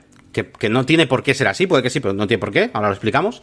[0.43, 2.69] Que, no tiene por qué ser así, puede que sí, pero no tiene por qué,
[2.73, 3.41] ahora lo explicamos.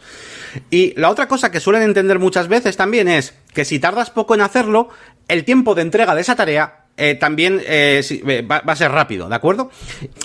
[0.69, 4.35] Y la otra cosa que suelen entender muchas veces también es que si tardas poco
[4.35, 4.89] en hacerlo,
[5.27, 9.27] el tiempo de entrega de esa tarea eh, también eh, eh, va, a ser rápido,
[9.27, 9.71] ¿de acuerdo?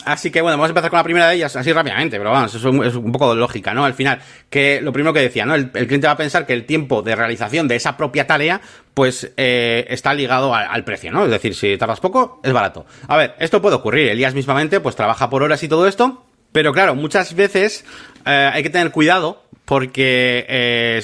[0.04, 2.54] Así que bueno, vamos a empezar con la primera de ellas así rápidamente, pero vamos,
[2.54, 3.86] es un, poco lógica, ¿no?
[3.86, 5.54] Al final, que lo primero que decía, ¿no?
[5.54, 8.60] El, cliente va a pensar que el tiempo de realización de esa propia tarea,
[8.92, 11.24] pues está ligado al precio, ¿no?
[11.24, 12.84] Es decir, si tardas poco, es barato.
[13.06, 16.72] A ver, esto puede ocurrir, Elías mismamente, pues trabaja por horas y todo esto, pero
[16.72, 17.84] claro, muchas veces
[18.24, 21.02] eh, hay que tener cuidado porque eh,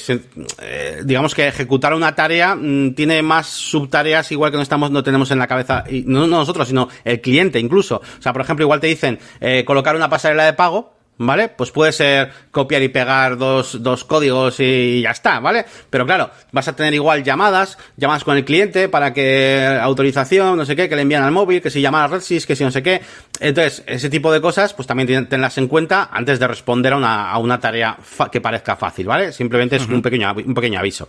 [0.62, 5.02] eh, digamos que ejecutar una tarea mm, tiene más subtareas igual que no estamos no
[5.02, 7.96] tenemos en la cabeza y no, nosotros sino el cliente incluso.
[7.96, 9.18] O sea por ejemplo igual te dicen
[9.66, 11.48] colocar una pasarela de pago ¿vale?
[11.48, 15.64] Pues puede ser copiar y pegar dos, dos códigos y ya está, ¿vale?
[15.90, 20.64] Pero claro, vas a tener igual llamadas, llamadas con el cliente para que autorización, no
[20.64, 22.70] sé qué, que le envían al móvil, que si llama a RedSys, que si no
[22.70, 23.00] sé qué.
[23.40, 27.30] Entonces, ese tipo de cosas, pues también tenlas en cuenta antes de responder a una,
[27.30, 27.96] a una tarea
[28.30, 29.32] que parezca fácil, ¿vale?
[29.32, 31.08] Simplemente es un, pequeño, un pequeño aviso.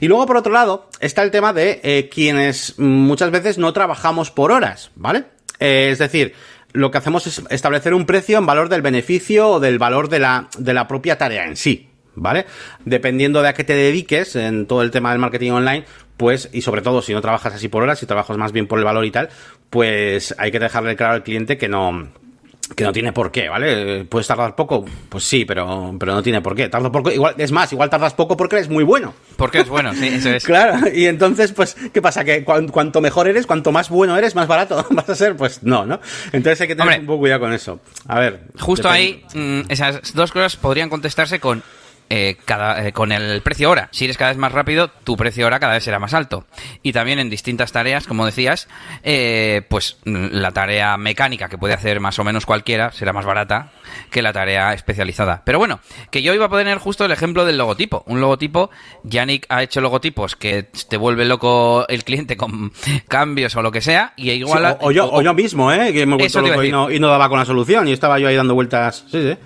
[0.00, 4.30] Y luego, por otro lado, está el tema de eh, quienes muchas veces no trabajamos
[4.30, 5.24] por horas, ¿vale?
[5.60, 6.34] Eh, es decir,
[6.74, 10.18] lo que hacemos es establecer un precio en valor del beneficio o del valor de
[10.18, 11.88] la, de la propia tarea en sí.
[12.16, 12.46] ¿Vale?
[12.84, 15.84] Dependiendo de a qué te dediques en todo el tema del marketing online,
[16.16, 18.78] pues, y sobre todo si no trabajas así por horas, si trabajas más bien por
[18.78, 19.30] el valor y tal,
[19.68, 22.08] pues hay que dejarle claro al cliente que no,
[22.68, 24.04] que no tiene por qué, ¿vale?
[24.04, 24.84] ¿Puedes tardar poco?
[25.08, 26.68] Pues sí, pero, pero no tiene por qué.
[26.68, 29.14] Tardo poco, igual, es más, igual tardas poco porque eres muy bueno.
[29.36, 30.44] Porque es bueno, sí, eso es.
[30.46, 32.24] claro, y entonces, pues, ¿qué pasa?
[32.24, 35.84] Que cuanto mejor eres, cuanto más bueno eres, más barato vas a ser, pues no,
[35.84, 36.00] ¿no?
[36.32, 37.80] Entonces hay que tener un poco cuidado con eso.
[38.06, 38.40] A ver.
[38.58, 41.62] Justo ahí, mm, esas dos cosas podrían contestarse con
[42.10, 43.88] eh, cada, eh, con el precio hora.
[43.90, 46.44] Si eres cada vez más rápido, tu precio hora cada vez será más alto.
[46.82, 48.68] Y también en distintas tareas, como decías,
[49.02, 53.24] eh, pues mm, la tarea mecánica que puede hacer más o menos cualquiera será más
[53.24, 53.72] barata
[54.10, 55.42] que la tarea especializada.
[55.44, 58.02] Pero bueno, que yo iba a poner justo el ejemplo del logotipo.
[58.06, 58.70] Un logotipo,
[59.02, 62.72] Yannick ha hecho logotipos que te vuelve loco el cliente con
[63.08, 64.76] cambios o lo que sea, y igual...
[64.80, 65.92] o, yo, o, yo mismo, ¿eh?
[65.92, 68.18] Que me he vuelto loco y no, y no daba con la solución, y estaba
[68.18, 69.04] yo ahí dando vueltas.
[69.10, 69.38] Sí, sí.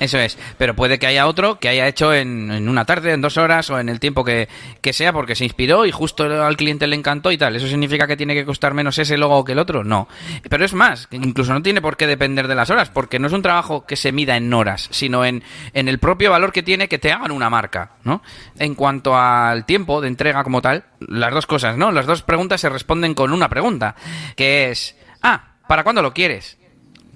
[0.00, 3.36] Eso es, pero puede que haya otro que haya hecho en, una tarde, en dos
[3.36, 4.48] horas o en el tiempo que,
[4.92, 7.56] sea porque se inspiró y justo al cliente le encantó y tal.
[7.56, 9.84] ¿Eso significa que tiene que costar menos ese logo que el otro?
[9.84, 10.08] No.
[10.48, 13.32] Pero es más, incluso no tiene por qué depender de las horas porque no es
[13.32, 15.42] un trabajo que se mida en horas, sino en,
[15.74, 18.22] en el propio valor que tiene que te hagan una marca, ¿no?
[18.58, 21.90] En cuanto al tiempo de entrega como tal, las dos cosas, ¿no?
[21.92, 23.94] Las dos preguntas se responden con una pregunta,
[24.36, 26.58] que es, ah, ¿para cuándo lo quieres?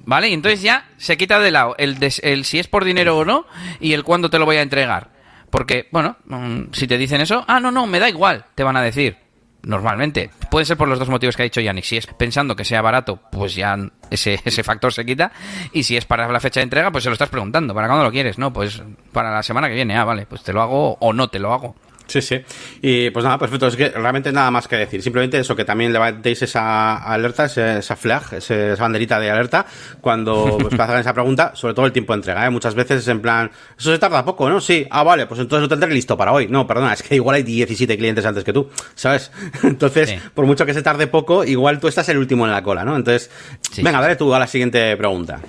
[0.05, 0.29] ¿Vale?
[0.29, 3.47] Y entonces ya se quita de lado el, el si es por dinero o no
[3.81, 5.11] y el cuándo te lo voy a entregar.
[5.51, 8.77] Porque, bueno, mm, si te dicen eso, ah, no, no, me da igual, te van
[8.77, 9.17] a decir.
[9.65, 10.31] Normalmente.
[10.51, 11.85] Puede ser por los dos motivos que ha dicho Yannick.
[11.85, 13.77] Si es pensando que sea barato, pues ya
[14.11, 15.31] ese, ese factor se quita.
[15.73, 17.73] Y si es para la fecha de entrega, pues se lo estás preguntando.
[17.73, 18.39] ¿Para cuándo lo quieres?
[18.39, 19.97] No, pues para la semana que viene.
[19.97, 21.77] Ah, vale, pues te lo hago o no te lo hago.
[22.13, 22.45] Sí, sí.
[22.83, 23.69] Y pues nada, perfecto.
[23.69, 25.03] Es que realmente nada más que decir.
[25.03, 29.65] Simplemente eso, que también levantéis esa alerta, esa flag, esa banderita de alerta,
[30.03, 32.45] cuando os hagan esa pregunta, sobre todo el tiempo de entrega.
[32.45, 32.51] ¿eh?
[32.51, 34.61] Muchas veces es en plan, eso se tarda poco, ¿no?
[34.61, 34.87] Sí.
[34.91, 36.49] Ah, vale, pues entonces lo tendré listo para hoy.
[36.49, 39.31] No, perdona, es que igual hay 17 clientes antes que tú, ¿sabes?
[39.63, 42.85] Entonces, por mucho que se tarde poco, igual tú estás el último en la cola,
[42.85, 42.95] ¿no?
[42.95, 43.31] Entonces,
[43.79, 45.41] venga, dale tú a la siguiente pregunta.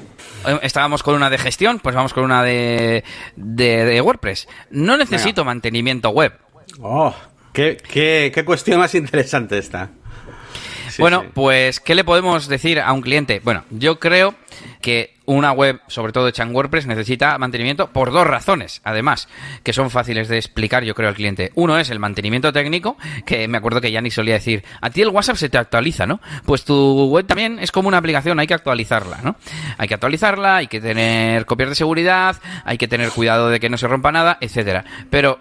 [0.62, 3.04] Estábamos con una de gestión, pues vamos con una de,
[3.36, 4.47] de, WordPress.
[4.71, 6.34] No necesito mantenimiento web.
[6.81, 7.13] Oh,
[7.51, 9.89] qué, qué, cuestión más interesante esta.
[10.99, 13.41] bueno, pues, ¿qué le podemos decir a un cliente?
[13.43, 14.36] Bueno, yo creo
[14.81, 19.29] que una web, sobre todo hecha en WordPress, necesita mantenimiento por dos razones, además,
[19.63, 21.51] que son fáciles de explicar, yo creo, al cliente.
[21.55, 25.09] Uno es el mantenimiento técnico, que me acuerdo que Yanni solía decir, a ti el
[25.09, 26.19] WhatsApp se te actualiza, ¿no?
[26.45, 29.36] Pues tu web también es como una aplicación, hay que actualizarla, ¿no?
[29.77, 33.69] Hay que actualizarla, hay que tener copias de seguridad, hay que tener cuidado de que
[33.69, 34.83] no se rompa nada, etcétera.
[35.09, 35.39] Pero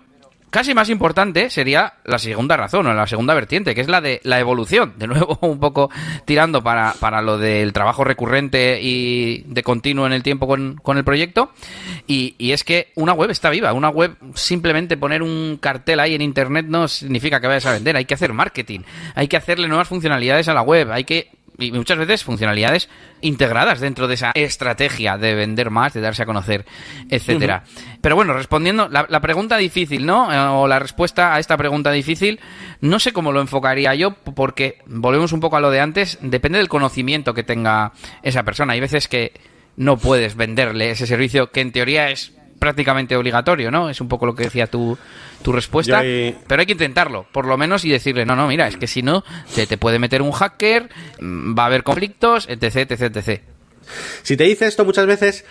[0.53, 4.21] Casi más importante sería la segunda razón o la segunda vertiente, que es la de
[4.23, 4.93] la evolución.
[4.99, 5.89] De nuevo, un poco
[6.27, 10.99] tirando para, para lo del trabajo recurrente y de continuo en el tiempo con, con
[10.99, 11.53] el proyecto.
[12.07, 13.73] Y, y, es que una web está viva.
[13.73, 17.97] Una web, simplemente poner un cartel ahí en internet no significa que vayas a vender.
[17.97, 18.81] Hay que hacer marketing.
[19.15, 20.93] Hay que hacerle nuevas funcionalidades a la web.
[20.93, 22.89] Hay que y muchas veces funcionalidades
[23.21, 26.65] integradas dentro de esa estrategia de vender más, de darse a conocer,
[27.09, 27.65] etcétera.
[28.01, 30.33] Pero bueno, respondiendo la, la, pregunta difícil, ¿no?
[30.33, 32.41] Eh, o la respuesta a esta pregunta difícil,
[32.81, 36.59] no sé cómo lo enfocaría yo, porque volvemos un poco a lo de antes, depende
[36.59, 38.73] del conocimiento que tenga esa persona.
[38.73, 39.33] Hay veces que
[39.77, 43.91] no puedes venderle ese servicio que en teoría es prácticamente obligatorio, ¿no?
[43.91, 44.97] Es un poco lo que decía tu,
[45.43, 46.01] tu respuesta.
[46.01, 49.03] Pero hay que intentarlo, por lo menos, y decirle, no, no, mira, es que si
[49.03, 50.89] no, se te puede meter un hacker,
[51.21, 53.43] mm, va a haber conflictos, etc, etc, etc.
[54.23, 55.45] Si te dice esto muchas veces,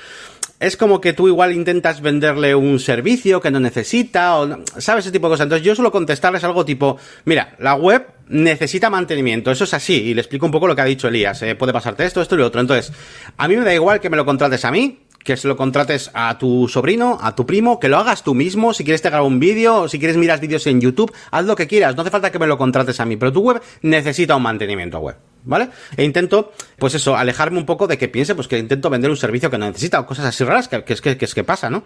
[0.62, 5.12] es como que tú igual intentas venderle un servicio que no necesita, o sabes ese
[5.12, 5.48] tipo de cosas.
[5.48, 10.14] Entonces yo suelo contestarles algo tipo, mira, la web necesita mantenimiento, eso es así, y
[10.14, 12.38] le explico un poco lo que ha dicho Elías, eh, puede pasarte esto, esto y
[12.38, 12.62] lo otro.
[12.62, 12.94] Entonces,
[13.36, 16.12] a mí me da igual que me lo contrates a mí, que se lo contrates
[16.14, 19.28] a tu sobrino, a tu primo, que lo hagas tú mismo, si quieres te grabo
[19.28, 22.32] un vídeo, si quieres miras vídeos en YouTube, haz lo que quieras, no hace falta
[22.32, 25.31] que me lo contrates a mí, pero tu web necesita un mantenimiento web.
[25.44, 25.70] ¿Vale?
[25.98, 29.18] E intento, pues eso, alejarme un poco de que piense, pues que intento vender un
[29.18, 31.84] servicio que no necesita o cosas así raras, que, es, que, es que pasa, ¿no?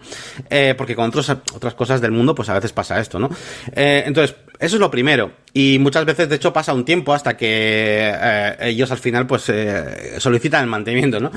[0.50, 3.30] Eh, porque con otros, otras cosas del mundo, pues a veces pasa esto, ¿no?
[3.72, 5.32] Eh, entonces, eso es lo primero.
[5.54, 9.50] Y muchas veces, de hecho, pasa un tiempo hasta que eh, ellos al final, pues,
[10.18, 11.30] solicitan el mantenimiento, ¿no?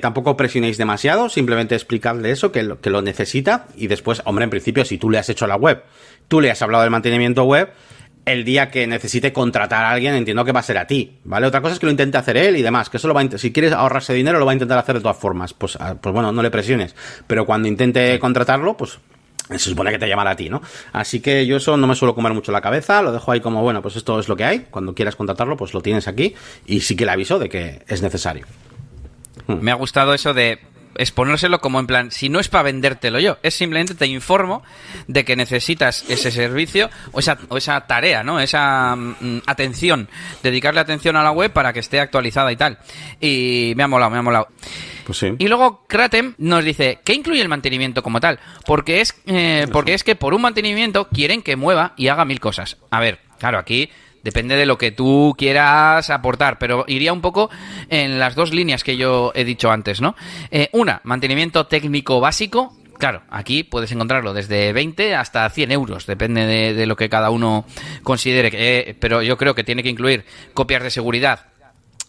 [0.00, 3.66] Tampoco presionéis demasiado, simplemente explicadle eso, que lo, que lo necesita.
[3.76, 5.82] Y después, hombre, en principio, si tú le has hecho la web,
[6.28, 7.70] tú le has hablado del mantenimiento web,
[8.32, 11.46] el día que necesite contratar a alguien, entiendo que va a ser a ti, ¿vale?
[11.46, 13.38] Otra cosa es que lo intente hacer él y demás, que eso lo va a
[13.38, 15.54] si quieres ahorrarse dinero, lo va a intentar hacer de todas formas.
[15.54, 16.94] Pues, ah, pues bueno, no le presiones.
[17.26, 18.98] Pero cuando intente contratarlo, pues
[19.50, 20.60] se supone que te llamará a ti, ¿no?
[20.92, 23.62] Así que yo eso no me suelo comer mucho la cabeza, lo dejo ahí como,
[23.62, 26.34] bueno, pues esto es lo que hay, cuando quieras contratarlo, pues lo tienes aquí
[26.66, 28.46] y sí que le aviso de que es necesario.
[29.46, 30.58] Me ha gustado eso de
[30.96, 34.62] exponérselo como en plan, si no es para vendértelo yo, es simplemente te informo
[35.06, 38.40] de que necesitas ese servicio o esa, o esa tarea, ¿no?
[38.40, 40.08] Esa mm, atención,
[40.42, 42.78] dedicarle atención a la web para que esté actualizada y tal.
[43.20, 44.48] Y me ha molado, me ha molado.
[45.04, 45.32] Pues sí.
[45.38, 48.38] Y luego Kratem nos dice, ¿qué incluye el mantenimiento como tal?
[48.66, 52.40] Porque es, eh, porque es que por un mantenimiento quieren que mueva y haga mil
[52.40, 52.76] cosas.
[52.90, 53.90] A ver, claro, aquí
[54.22, 57.50] Depende de lo que tú quieras aportar, pero iría un poco
[57.88, 60.16] en las dos líneas que yo he dicho antes, ¿no?
[60.50, 66.74] Eh, una, mantenimiento técnico básico, Claro, aquí puedes encontrarlo desde 20 hasta 100 euros, depende
[66.74, 67.64] de, lo que cada uno
[68.02, 68.50] considere.
[68.52, 71.46] Eh, pero yo creo que tiene que incluir copias de seguridad,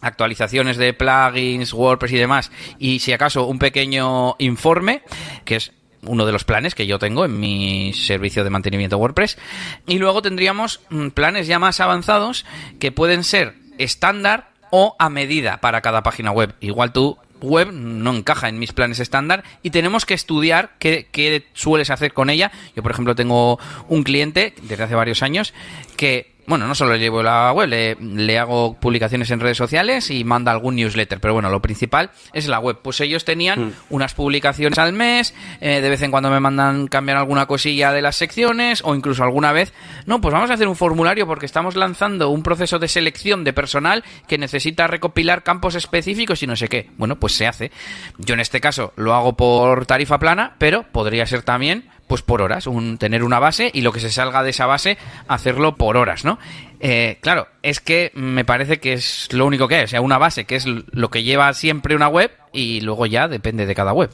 [0.00, 5.02] actualizaciones de plugins, WordPress y demás, y si acaso un pequeño informe,
[5.44, 9.38] que es uno de los planes que yo tengo en mi servicio de mantenimiento WordPress.
[9.86, 12.44] Y luego tendríamos mm, planes ya más avanzados
[12.78, 16.54] que pueden ser estándar o a medida para cada página web.
[16.60, 21.46] Igual tu web no encaja en mis planes estándar y tenemos que estudiar qué, qué
[21.54, 22.52] sueles hacer con ella.
[22.76, 23.58] Yo, por ejemplo, tengo
[23.88, 25.54] un cliente desde hace varios años
[25.96, 30.24] que bueno, no solo le llevo la web, le, hago publicaciones en redes sociales y
[30.24, 32.78] manda algún newsletter, pero bueno, lo principal es la web.
[32.82, 33.72] Pues ellos tenían mm.
[33.90, 38.02] unas publicaciones al mes, eh, de vez en cuando me mandan cambiar alguna cosilla de
[38.02, 39.72] las secciones o incluso alguna vez,
[40.06, 43.52] no, pues vamos a hacer un formulario porque estamos lanzando un proceso de selección de
[43.52, 46.90] personal que necesita recopilar campos específicos y no sé qué.
[46.96, 47.70] Bueno, pues se hace.
[48.18, 52.42] Yo en este caso lo hago por tarifa plana, pero podría ser también pues por
[52.42, 55.96] horas, un, tener una base y lo que se salga de esa base, hacerlo por
[55.96, 56.40] horas, ¿no?
[56.80, 60.18] Eh, claro, es que me parece que es lo único que hay, o sea, una
[60.18, 63.92] base que es lo que lleva siempre una web y luego ya depende de cada
[63.92, 64.10] web.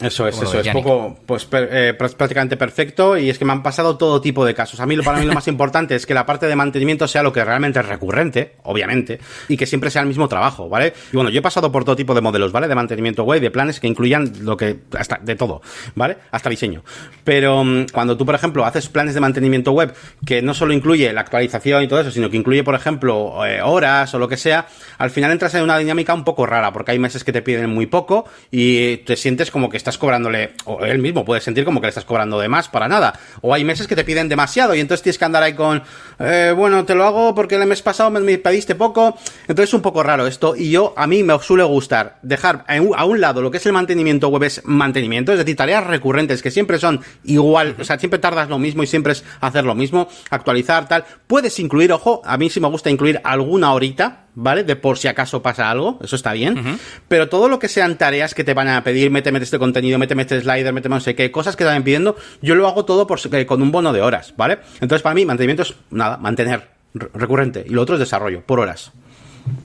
[0.00, 3.96] Eso es, eso es, poco, pues eh, prácticamente perfecto y es que me han pasado
[3.96, 4.78] todo tipo de casos.
[4.80, 7.32] A mí, para mí lo más importante es que la parte de mantenimiento sea lo
[7.32, 10.92] que realmente es recurrente, obviamente, y que siempre sea el mismo trabajo, ¿vale?
[11.12, 12.68] Y bueno, yo he pasado por todo tipo de modelos, ¿vale?
[12.68, 15.62] De mantenimiento web, de planes que incluyan lo que, hasta, de todo,
[15.94, 16.18] ¿vale?
[16.30, 16.84] Hasta diseño.
[17.24, 19.94] Pero mm, cuando tú, por ejemplo, haces planes de mantenimiento web
[20.26, 23.62] que no solo incluye la actualización y todo eso, sino que incluye, por ejemplo, eh,
[23.62, 24.66] horas o lo que sea,
[24.98, 27.70] al final entras en una dinámica un poco rara, porque hay meses que te piden
[27.70, 31.80] muy poco y te sientes como que estás cobrándole, o él mismo puede sentir como
[31.80, 33.18] que le estás cobrando de más para nada.
[33.40, 35.80] O hay meses que te piden demasiado y entonces tienes que andar ahí con,
[36.18, 39.16] eh, bueno, te lo hago porque el mes pasado me, pediste poco.
[39.42, 43.04] Entonces es un poco raro esto y yo, a mí me suele gustar dejar a
[43.04, 46.50] un lado lo que es el mantenimiento web es mantenimiento, es decir, tareas recurrentes que
[46.50, 50.08] siempre son igual, o sea, siempre tardas lo mismo y siempre es hacer lo mismo,
[50.30, 51.04] actualizar, tal.
[51.28, 54.62] Puedes incluir, ojo, a mí sí me gusta incluir alguna horita, ¿vale?
[54.62, 56.78] De por si acaso pasa algo, eso está bien.
[57.08, 60.22] Pero todo lo que sean tareas que te van a pedir, méteme este contenido, méteme
[60.22, 63.06] este slider, méteme no sé qué, cosas que te van pidiendo, yo lo hago todo
[63.06, 64.58] por, eh, con un bono de horas, ¿vale?
[64.74, 68.92] Entonces para mí mantenimiento es nada, mantener recurrente y lo otro es desarrollo, por horas.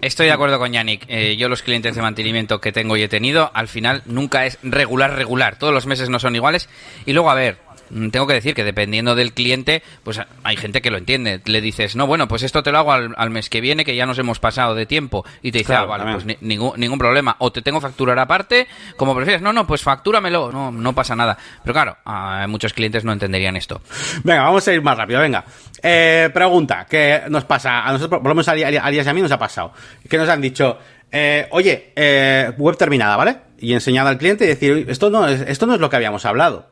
[0.02, 1.06] Estoy de acuerdo con Yannick.
[1.08, 4.60] Eh, yo los clientes de mantenimiento que tengo y he tenido, al final nunca es
[4.62, 5.58] regular, regular.
[5.58, 6.70] Todos los meses no son iguales.
[7.06, 7.58] Y luego, a ver,
[8.12, 11.42] tengo que decir que dependiendo del cliente, pues hay gente que lo entiende.
[11.46, 14.06] Le dices, no, bueno, pues esto te lo hago al, mes que viene, que ya
[14.06, 15.26] nos hemos pasado de tiempo.
[15.42, 17.36] Y te dice, ah, vale, pues ningún, ningún problema.
[17.40, 19.42] O te tengo facturar aparte, como prefieres.
[19.42, 20.52] No, no, pues factúramelo.
[20.52, 21.38] No, no pasa nada.
[21.64, 21.98] Pero claro,
[22.48, 23.82] muchos clientes no entenderían esto.
[24.24, 25.44] Venga, vamos a ir más rápido, venga.
[25.82, 27.88] Eh, pregunta, ¿qué nos pasa?
[27.88, 29.74] A nosotros, por lo menos a Arias y a mí nos ha pasado.
[30.08, 30.78] Que nos han dicho,
[31.12, 33.38] eh, oye, eh, web terminada, ¿vale?
[33.60, 36.26] Y enseñada al cliente y decir, esto no es, esto no es lo que habíamos
[36.26, 36.70] hablado.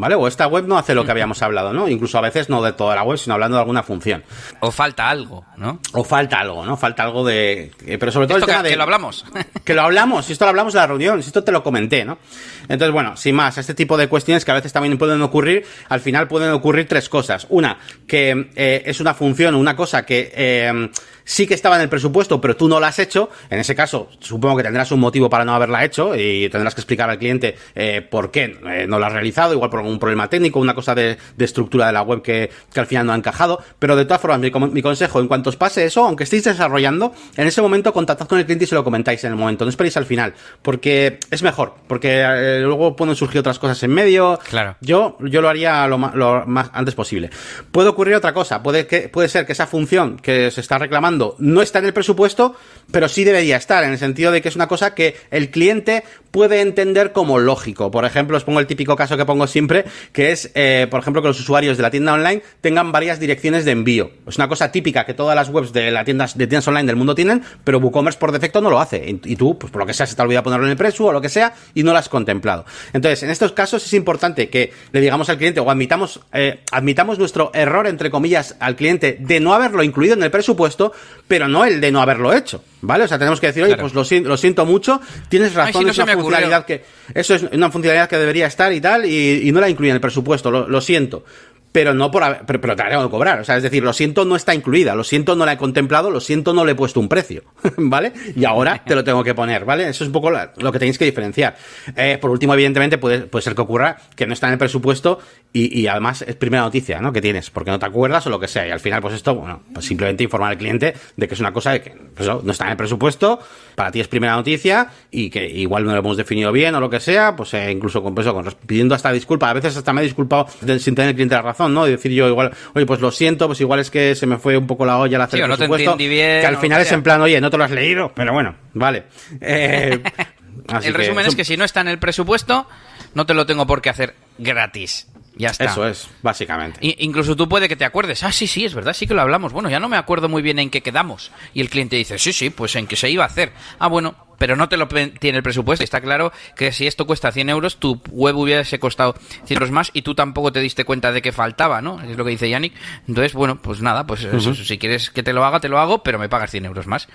[0.00, 0.14] ¿Vale?
[0.14, 1.88] O esta web no hace lo que habíamos hablado, ¿no?
[1.88, 4.24] Incluso a veces no de toda la web, sino hablando de alguna función.
[4.60, 5.80] O falta algo, ¿no?
[5.92, 6.76] O falta algo, ¿no?
[6.76, 7.70] Falta algo de...
[7.86, 8.70] Eh, pero sobre todo el tema que, de...
[8.70, 9.24] Que lo hablamos.
[9.64, 12.04] Que lo hablamos, si esto lo hablamos en la reunión, si esto te lo comenté,
[12.04, 12.18] ¿no?
[12.62, 16.00] Entonces, bueno, sin más, este tipo de cuestiones que a veces también pueden ocurrir, al
[16.00, 17.46] final pueden ocurrir tres cosas.
[17.50, 20.32] Una, que eh, es una función, una cosa que...
[20.34, 20.90] Eh,
[21.30, 24.08] sí que estaba en el presupuesto, pero tú no la has hecho, en ese caso
[24.18, 27.54] supongo que tendrás un motivo para no haberla hecho y tendrás que explicar al cliente
[27.76, 30.92] eh, por qué eh, no la has realizado, igual por algún problema técnico, una cosa
[30.96, 33.62] de, estructura de la web que, al final no ha encajado.
[33.78, 37.46] Pero de todas formas, mi, consejo, en cuanto os pase eso, aunque estéis desarrollando, en
[37.46, 39.96] ese momento contactad con el cliente y se lo comentáis en el momento, no esperéis
[39.96, 44.40] al final, porque es mejor, porque eh, luego pueden surgir otras cosas en medio.
[44.48, 44.76] Claro.
[44.80, 47.30] Yo, yo lo haría lo más, lo más antes posible.
[47.70, 51.19] Puede ocurrir otra cosa, puede, que, puede ser que esa función que se está reclamando
[51.38, 52.54] no está en el presupuesto,
[52.90, 56.04] pero sí debería estar, en el sentido de que es una cosa que el cliente
[56.30, 57.90] puede entender como lógico.
[57.90, 61.22] Por ejemplo, os pongo el típico caso que pongo siempre, que es, eh, por ejemplo,
[61.22, 64.10] que los usuarios de la tienda online tengan varias direcciones de envío.
[64.26, 66.96] Es una cosa típica que todas las webs de las tiendas, de tiendas online del
[66.96, 69.18] mundo tienen, pero WooCommerce por defecto no lo hace.
[69.24, 71.06] Y, tú, pues por lo que sea, se te ha olvidado ponerlo en el precio
[71.06, 72.64] o lo que sea, y no lo has contemplado.
[72.92, 77.18] Entonces, en estos casos es importante que le digamos al cliente o admitamos, eh, admitamos
[77.18, 80.92] nuestro error, entre comillas, al cliente de no haberlo incluido en el presupuesto,
[81.30, 83.04] pero no el de no haberlo hecho, ¿vale?
[83.04, 86.14] O sea, tenemos que decir, oye, pues lo, lo, siento mucho, tienes razón, es una
[86.14, 86.84] funcionalidad que,
[87.14, 90.00] eso es una funcionalidad que debería estar y tal, y, no la incluye en el
[90.00, 91.24] presupuesto, lo, siento
[91.72, 93.40] pero no por haber, pero, te la tengo que cobrar.
[93.40, 96.10] O sea, es decir, lo siento no está incluida, lo siento no la he contemplado,
[96.10, 97.44] lo siento no le he puesto un precio,
[97.76, 98.12] ¿vale?
[98.34, 99.88] Y ahora te lo tengo que poner, ¿vale?
[99.88, 101.56] Eso es un poco lo que tenéis que diferenciar.
[101.96, 105.18] Eh, por último, evidentemente, puede, puede ser que ocurra que no está en el presupuesto
[105.52, 107.12] y, además es primera noticia, ¿no?
[107.12, 108.66] Que tienes, porque no te acuerdas o lo que sea.
[108.66, 111.52] Y al final, pues esto, bueno, pues simplemente informar al cliente de que es una
[111.52, 113.40] cosa de que pues no está en el presupuesto,
[113.80, 116.90] para ti es primera noticia y que igual no lo hemos definido bien o lo
[116.90, 119.48] que sea, pues eh, incluso con, pues, con, pidiendo hasta disculpa.
[119.48, 121.88] A veces hasta me he disculpado sin tener el cliente la razón, ¿no?
[121.88, 124.58] Y decir yo igual, oye, pues lo siento, pues igual es que se me fue
[124.58, 125.96] un poco la olla al hacer el presupuesto.
[125.96, 129.04] que al final es en plan, oye, no te lo has leído, pero bueno, vale.
[129.40, 129.98] Eh,
[130.82, 132.68] el resumen es que si no está en el presupuesto,
[133.14, 135.08] no te lo tengo por qué hacer gratis.
[135.36, 135.64] Ya está.
[135.64, 136.78] Eso es, básicamente.
[136.98, 139.52] incluso tú puede que te acuerdes, ah, sí, sí, es verdad, sí que lo hablamos.
[139.52, 141.30] Bueno, ya no me acuerdo muy bien en qué quedamos.
[141.54, 143.52] Y el cliente dice, sí, sí, pues en qué se iba a hacer.
[143.78, 145.84] Ah, bueno, pero no te lo tiene el presupuesto.
[145.84, 149.14] Está claro que si esto cuesta 100 euros, tu web hubiese costado
[149.44, 152.00] 100 euros más y tú tampoco te diste cuenta de que faltaba, ¿no?
[152.00, 152.74] Es lo que dice Yannick.
[153.06, 154.26] Entonces, bueno, pues nada, pues
[154.64, 157.06] si quieres que te lo haga, te lo hago, pero me pagas 100 euros más.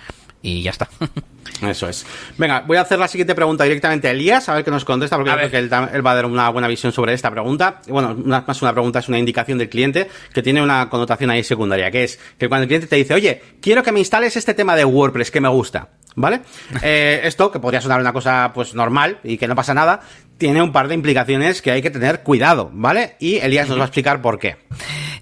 [0.42, 0.88] Y ya está.
[1.62, 2.04] Eso es.
[2.36, 5.16] Venga, voy a hacer la siguiente pregunta directamente a Elías, a ver qué nos contesta,
[5.16, 7.80] porque creo que él, va a dar una buena visión sobre esta pregunta.
[7.88, 11.90] Bueno, más una pregunta es una indicación del cliente que tiene una connotación ahí secundaria,
[11.90, 14.76] que es que cuando el cliente te dice, oye, quiero que me instales este tema
[14.76, 16.42] de WordPress que me gusta, ¿vale?
[16.82, 20.00] Eh, esto, que podría sonar una cosa pues normal y que no pasa nada,
[20.38, 23.16] tiene un par de implicaciones que hay que tener cuidado, ¿vale?
[23.18, 24.56] Y Elías nos va a explicar por qué.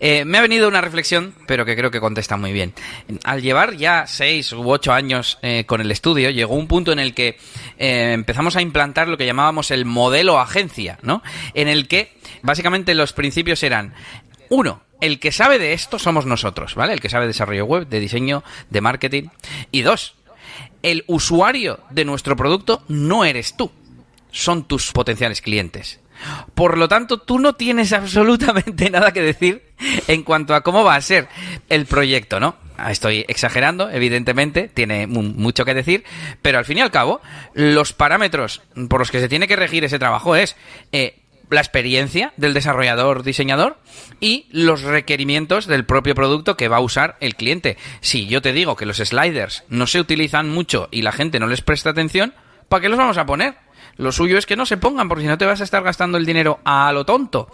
[0.01, 2.75] Eh, me ha venido una reflexión, pero que creo que contesta muy bien.
[3.25, 6.99] Al llevar ya seis u ocho años eh, con el estudio, llegó un punto en
[6.99, 7.39] el que
[7.79, 11.23] eh, empezamos a implantar lo que llamábamos el modelo agencia, ¿no?
[11.55, 12.13] En el que
[12.43, 13.95] básicamente los principios eran
[14.51, 16.93] uno, el que sabe de esto somos nosotros, ¿vale?
[16.93, 19.29] El que sabe de desarrollo web, de diseño, de marketing.
[19.71, 20.17] Y dos,
[20.83, 23.71] el usuario de nuestro producto no eres tú,
[24.35, 26.01] son tus potenciales clientes.
[26.55, 29.63] Por lo tanto, tú no tienes absolutamente nada que decir
[30.09, 31.29] en cuanto a cómo va a ser
[31.69, 32.57] el proyecto, ¿no?
[32.89, 36.03] Estoy exagerando, evidentemente, tiene mucho que decir,
[36.43, 37.21] pero al fin y al cabo,
[37.55, 40.57] los parámetros por los que se tiene que regir ese trabajo es
[40.91, 41.21] eh,
[41.51, 43.79] la experiencia del desarrollador diseñador
[44.19, 47.77] y los requerimientos del propio producto que va a usar el cliente.
[48.01, 51.47] Si yo te digo que los sliders no se utilizan mucho y la gente no
[51.47, 52.35] les presta atención,
[52.69, 53.55] ¿para qué los vamos a poner?
[53.97, 56.19] Lo suyo es que no se pongan, porque si no te vas a estar gastando
[56.19, 57.49] el dinero a lo tonto.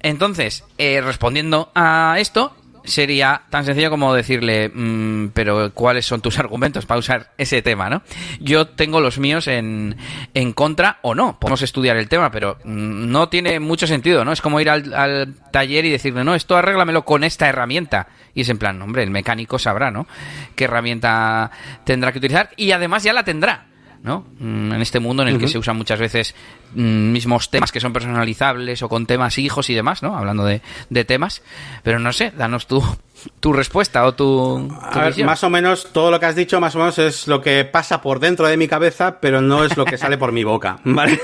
[0.00, 2.54] Entonces, eh, respondiendo a esto,
[2.86, 7.90] sería tan sencillo como decirle, mm, pero ¿cuáles son tus argumentos para usar ese tema,
[7.90, 8.02] no?
[8.40, 9.96] Yo tengo los míos en,
[10.34, 11.38] en contra o no.
[11.38, 14.32] Podemos estudiar el tema, pero mm, no tiene mucho sentido, ¿no?
[14.32, 18.08] Es como ir al, al, taller y decirle, no, esto arréglamelo con esta herramienta.
[18.34, 20.06] Y es en plan, hombre, el mecánico sabrá, ¿no?
[20.54, 21.50] ¿Qué herramienta
[21.84, 22.50] tendrá que utilizar?
[22.56, 23.66] Y además ya la tendrá.
[24.02, 24.24] ¿No?
[24.38, 26.34] Mm, en este mundo en el que se usan muchas veces
[26.74, 30.16] mm, mismos temas que son personalizables o con temas hijos y demás, ¿no?
[30.16, 31.42] Hablando de, de temas.
[31.82, 32.82] Pero no sé, danos tú
[33.40, 34.68] tu respuesta o tu,
[35.24, 38.00] más o menos todo lo que has dicho más o menos es lo que pasa
[38.00, 41.20] por dentro de mi cabeza pero no es lo que sale por mi boca vale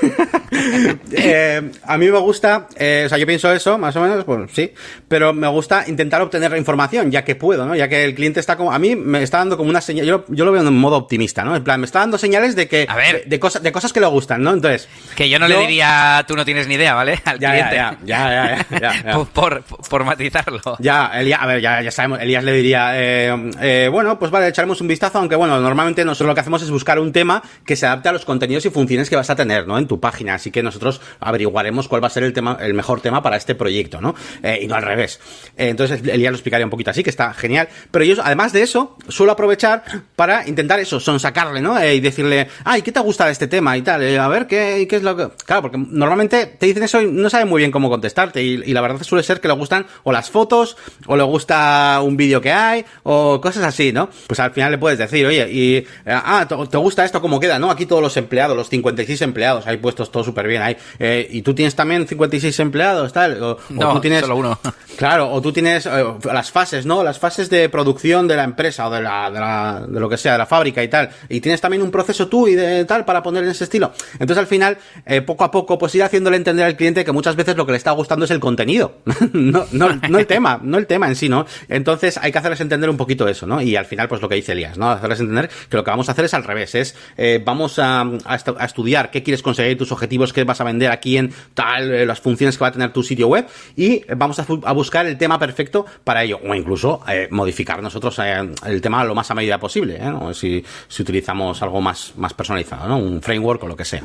[1.11, 4.51] eh, a mí me gusta eh, o sea yo pienso eso más o menos pues
[4.53, 4.71] sí
[5.07, 8.39] pero me gusta intentar obtener la información ya que puedo no ya que el cliente
[8.39, 10.73] está como a mí me está dando como una señal yo, yo lo veo en
[10.73, 13.25] modo optimista no en plan me está dando señales de que a ver.
[13.25, 16.35] De, cosas de cosas que le gustan no entonces que yo no le diría tú
[16.35, 17.75] no tienes ni idea vale al ya, cliente.
[17.75, 20.61] ya ya ya, ya, ya por, por, matizarlo.
[20.79, 24.47] Ya el, a ver ya ya sabemos, Elías le diría, eh, eh, bueno, pues vale,
[24.47, 27.75] echaremos un vistazo, aunque bueno, normalmente nosotros lo que hacemos es buscar un tema que
[27.75, 29.77] se adapte a los contenidos y funciones que vas a tener, ¿no?
[29.77, 32.99] En tu página, así que nosotros averiguaremos cuál va a ser el tema, el mejor
[32.99, 34.13] tema para este proyecto, ¿no?
[34.41, 35.21] Eh, y no al revés.
[35.55, 37.69] Eh, entonces, Elías lo explicaría un poquito así, que está genial.
[37.91, 39.83] Pero yo, además de eso, suelo aprovechar
[40.17, 41.79] para intentar eso, sonsacarle, ¿no?
[41.79, 43.77] Eh, y decirle, ay, ¿qué te gusta de este tema?
[43.77, 45.29] Y tal, a ver, ¿qué, ¿qué es lo que...?
[45.45, 48.43] Claro, porque normalmente te dicen eso y no saben muy bien cómo contestarte.
[48.43, 50.75] Y, la verdad suele ser que le gustan o las fotos,
[51.05, 54.09] o le gusta un vídeo que hay, o cosas así, ¿no?
[54.27, 57.59] Pues al final le puedes decir, oye, y, ah, ¿te gusta esto cómo queda?
[57.59, 57.71] ¿No?
[57.71, 60.75] Aquí todos los empleados, los 56 empleados, hay puestos todo súper bien ahí.
[60.97, 63.41] Eh, y tú tienes también 56 empleados, tal.
[63.41, 64.59] O, no, tú tienes, solo uno.
[64.95, 67.03] Claro, o tú tienes eh, las fases, ¿no?
[67.03, 70.17] Las fases de producción de la empresa o de la, de la, de lo que
[70.17, 71.09] sea, de la fábrica y tal.
[71.29, 73.91] Y tienes también un proceso tú y de tal para poner en ese estilo.
[74.13, 77.35] Entonces al final, eh, poco a poco, pues ir haciéndole entender al cliente que muchas
[77.35, 78.99] veces lo que le está gustando es el contenido.
[79.33, 81.47] no, no, no el tema, no el tema en sí, ¿no?
[81.69, 83.61] Entonces hay que hacerles entender un poquito eso, ¿no?
[83.61, 84.91] Y al final, pues lo que dice Elías, ¿no?
[84.91, 86.95] Hacerles entender que lo que vamos a hacer es al revés, es
[87.43, 91.17] vamos a, a, a, estudiar qué quieres conseguir, tus objetivos, qué vas a vender aquí
[91.17, 94.73] en tal, eh, las funciones que va a tener tu sitio web y vamos a,
[94.73, 99.15] buscar el tema perfecto para ello, o incluso eh, modificar nosotros eh, el tema lo
[99.15, 99.99] más a medida posible,
[100.33, 102.97] si, si utilizamos algo más, más personalizado, ¿no?
[102.97, 104.03] Un framework o lo que sea.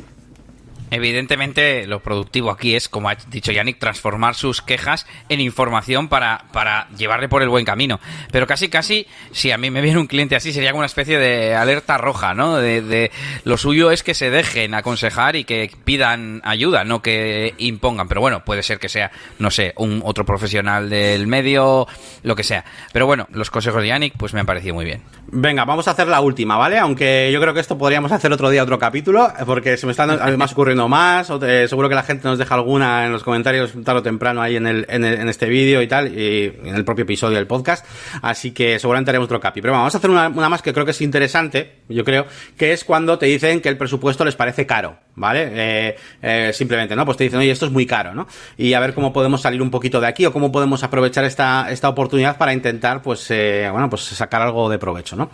[0.91, 6.45] Evidentemente, lo productivo aquí es, como ha dicho Yannick, transformar sus quejas en información para,
[6.53, 8.01] para llevarle por el buen camino.
[8.32, 11.55] Pero casi, casi, si a mí me viene un cliente así, sería una especie de
[11.55, 12.57] alerta roja, ¿no?
[12.57, 13.11] De,
[13.45, 18.09] lo suyo es que se dejen aconsejar y que pidan ayuda, no que impongan.
[18.09, 21.86] Pero bueno, puede ser que sea, no sé, un otro profesional del medio,
[22.22, 22.64] lo que sea.
[22.93, 25.03] Pero bueno, los consejos de Yannick, pues me han parecido muy bien.
[25.30, 26.78] Venga, vamos a hacer la última, ¿vale?
[26.78, 30.11] Aunque yo creo que esto podríamos hacer otro día otro capítulo, porque se me están
[30.11, 34.01] además ocurriendo más, o seguro que la gente nos deja alguna en los comentarios tarde
[34.01, 36.85] o temprano ahí en, el, en, el, en este vídeo y tal, y en el
[36.85, 37.87] propio episodio del podcast,
[38.22, 39.62] así que seguramente haremos otro capi.
[39.62, 42.26] Pero vamos a hacer una, una más que creo que es interesante, yo creo,
[42.57, 45.49] que es cuando te dicen que el presupuesto les parece caro, ¿vale?
[45.53, 47.05] Eh, eh, simplemente, ¿no?
[47.05, 48.26] Pues te dicen, oye, esto es muy caro, ¿no?
[48.57, 51.70] Y a ver cómo podemos salir un poquito de aquí o cómo podemos aprovechar esta,
[51.70, 55.31] esta oportunidad para intentar, pues, eh, bueno, pues sacar algo de provecho, ¿no?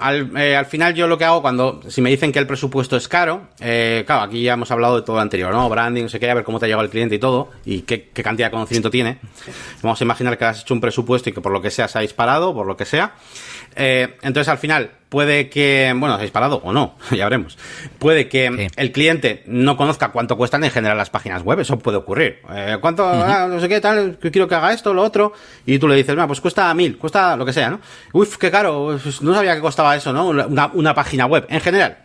[0.00, 2.96] Al, eh, al, final yo lo que hago cuando, si me dicen que el presupuesto
[2.96, 5.68] es caro, eh, claro, aquí ya hemos hablado de todo anterior, ¿no?
[5.68, 7.82] Branding, no sé qué, a ver cómo te ha llegado el cliente y todo, y
[7.82, 9.18] qué, qué, cantidad de conocimiento tiene.
[9.82, 11.98] Vamos a imaginar que has hecho un presupuesto y que por lo que sea se
[11.98, 13.14] ha disparado, por lo que sea.
[13.76, 17.58] Eh, entonces al final puede que, bueno, se ha disparado o no, ya veremos.
[17.98, 18.66] Puede que sí.
[18.76, 22.38] el cliente no conozca cuánto cuestan en general las páginas web, eso puede ocurrir.
[22.50, 23.24] Eh, ¿Cuánto, uh -huh.
[23.26, 25.32] ah, no sé qué, tal, que quiero que haga esto, lo otro?
[25.66, 27.80] Y tú le dices, pues cuesta mil, cuesta lo que sea, ¿no?
[28.12, 30.28] Uf, qué caro, pues no sabía que costaba eso, ¿no?
[30.28, 31.98] Una, una página web, en general.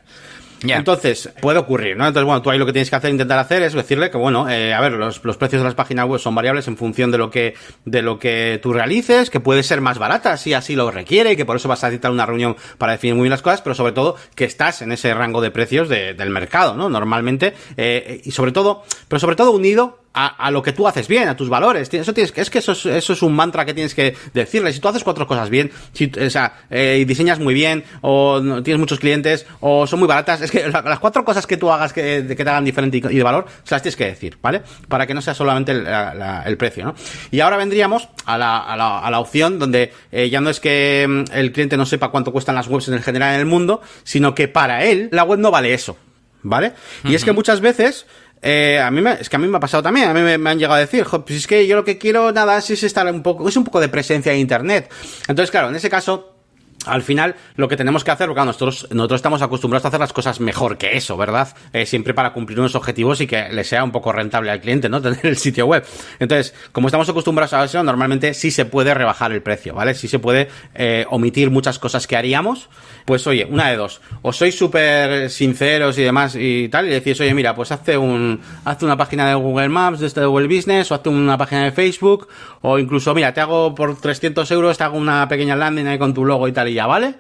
[0.63, 2.07] Entonces, puede ocurrir, ¿no?
[2.07, 4.49] Entonces, bueno, tú ahí lo que tienes que hacer, intentar hacer es decirle que, bueno,
[4.49, 7.17] eh, a ver, los, los, precios de las páginas web son variables en función de
[7.17, 7.53] lo que,
[7.85, 11.35] de lo que tú realices, que puede ser más barata si así lo requiere, y
[11.35, 13.75] que por eso vas a necesitar una reunión para definir muy bien las cosas, pero
[13.75, 16.89] sobre todo que estás en ese rango de precios de, del mercado, ¿no?
[16.89, 21.27] Normalmente, eh, y sobre todo, pero sobre todo unido a, lo que tú haces bien,
[21.27, 21.93] a tus valores.
[21.93, 24.73] Eso tienes que, es que eso es, eso es un mantra que tienes que decirle.
[24.73, 28.79] Si tú haces cuatro cosas bien, si, o sea, eh, diseñas muy bien, o tienes
[28.79, 32.25] muchos clientes, o son muy baratas, es que las cuatro cosas que tú hagas que,
[32.27, 34.63] que te hagan diferente y, de valor, se las tienes que decir, ¿vale?
[34.87, 36.95] Para que no sea solamente el, el precio, ¿no?
[37.29, 40.59] Y ahora vendríamos a la, a la, a la opción donde eh, ya no es
[40.59, 43.81] que mm, el cliente no sepa cuánto cuestan las webs en general en el mundo,
[44.03, 45.97] sino que para él la web no vale eso,
[46.43, 46.73] ¿vale?
[47.03, 48.05] Y es que muchas veces
[48.41, 50.49] eh, a mí me, es que a mí me ha pasado también, a mí me,
[50.49, 53.23] han llegado a decir, pues es que yo lo que quiero nada es estar un
[53.23, 54.91] poco, es un poco de presencia en internet.
[55.27, 56.36] Entonces, claro, en ese caso,
[56.85, 60.13] al final lo que tenemos que hacer, porque nosotros, nosotros estamos acostumbrados a hacer las
[60.13, 61.55] cosas mejor que eso, ¿verdad?
[61.73, 64.89] Eh, siempre para cumplir unos objetivos y que le sea un poco rentable al cliente,
[64.89, 65.01] ¿no?
[65.07, 65.83] Tener el sitio web.
[66.19, 69.93] Entonces, como estamos acostumbrados a eso, normalmente sí se puede rebajar el precio, ¿vale?
[69.95, 72.69] Sí se puede eh, omitir muchas cosas que haríamos.
[73.05, 74.01] Pues oye, una de dos.
[74.21, 78.39] O sois súper sinceros y demás y tal, y decís, oye, mira, pues hazte un,
[78.65, 81.71] hazte una página de Google Maps, de este Google Business, o hazte una página de
[81.71, 82.27] Facebook,
[82.61, 86.13] o incluso, mira, te hago por 300 euros, te hago una pequeña landing ahí con
[86.13, 87.15] tu logo y tal, y ya, ¿vale?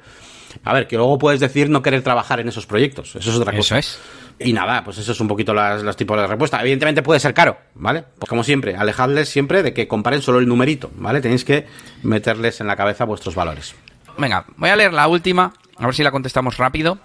[0.63, 3.15] A ver, que luego puedes decir no querer trabajar en esos proyectos.
[3.15, 3.77] Eso es otra cosa.
[3.79, 3.99] Eso es.
[4.39, 6.61] Y nada, pues eso es un poquito las, los tipos de respuesta.
[6.61, 8.03] Evidentemente puede ser caro, ¿vale?
[8.19, 11.21] Pues como siempre, alejadles siempre de que comparen solo el numerito, ¿vale?
[11.21, 11.65] Tenéis que
[12.03, 13.75] meterles en la cabeza vuestros valores.
[14.17, 16.99] Venga, voy a leer la última, a ver si la contestamos rápido.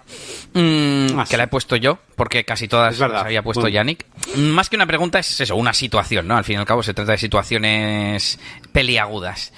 [0.53, 4.05] Mm, ah, que la he puesto yo, porque casi todas las había puesto Yannick.
[4.35, 6.37] Más que una pregunta, es eso, una situación, ¿no?
[6.37, 8.39] Al fin y al cabo se trata de situaciones
[8.71, 9.53] peliagudas.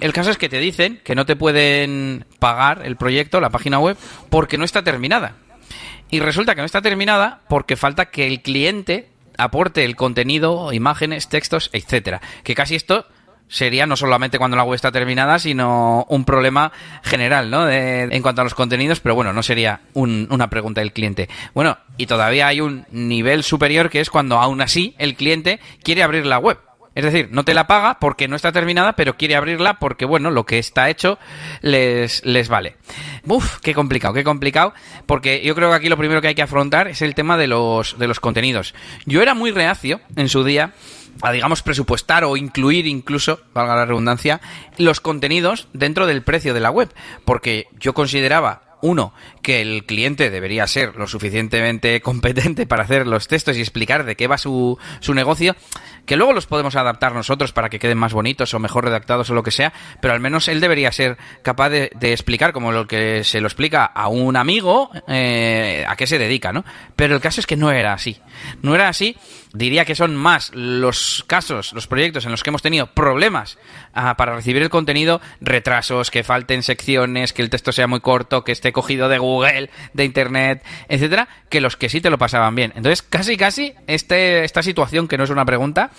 [0.00, 3.78] El caso es que te dicen que no te pueden pagar el proyecto, la página
[3.78, 3.96] web,
[4.30, 5.36] porque no está terminada.
[6.10, 11.28] Y resulta que no está terminada porque falta que el cliente aporte el contenido, imágenes,
[11.28, 12.20] textos, etcétera.
[12.44, 13.06] Que casi esto
[13.48, 16.72] sería no solamente cuando la web está terminada, sino un problema
[17.02, 17.68] general, ¿no?
[17.70, 21.28] en cuanto a los contenidos, pero bueno, no sería una pregunta del cliente.
[21.54, 26.02] Bueno, y todavía hay un nivel superior que es cuando aún así el cliente quiere
[26.02, 26.58] abrir la web.
[26.98, 30.32] Es decir, no te la paga porque no está terminada, pero quiere abrirla porque, bueno,
[30.32, 31.16] lo que está hecho
[31.60, 32.74] les, les vale.
[33.24, 34.74] Uf, qué complicado, qué complicado,
[35.06, 37.46] porque yo creo que aquí lo primero que hay que afrontar es el tema de
[37.46, 38.74] los, de los contenidos.
[39.06, 40.72] Yo era muy reacio en su día
[41.22, 44.40] a, digamos, presupuestar o incluir incluso, valga la redundancia,
[44.76, 46.92] los contenidos dentro del precio de la web.
[47.24, 49.12] Porque yo consideraba uno,
[49.48, 54.14] que el cliente debería ser lo suficientemente competente para hacer los textos y explicar de
[54.14, 55.56] qué va su, su negocio,
[56.04, 59.34] que luego los podemos adaptar nosotros para que queden más bonitos o mejor redactados o
[59.34, 59.72] lo que sea,
[60.02, 63.86] pero al menos él debería ser capaz de, explicar, como lo que se lo explica
[63.86, 66.66] a un amigo, eh, a qué se dedica, ¿no?
[66.94, 68.20] Pero el caso es que no era así.
[68.60, 69.16] No era así.
[69.54, 73.58] Diría que son más los casos, los proyectos en los que hemos tenido problemas
[73.94, 78.44] ah, para recibir el contenido, retrasos, que falten secciones, que el texto sea muy corto,
[78.44, 82.54] que esté cogido de Google, de Internet, etcétera, que los que sí te lo pasaban
[82.54, 82.72] bien.
[82.76, 85.90] Entonces, casi, casi, este, esta situación, que no es una pregunta,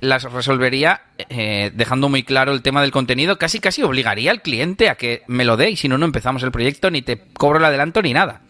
[0.00, 4.88] las resolvería eh, dejando muy claro el tema del contenido, casi casi obligaría al cliente
[4.88, 7.58] a que me lo dé y si no, no empezamos el proyecto, ni te cobro
[7.58, 8.42] el adelanto ni nada.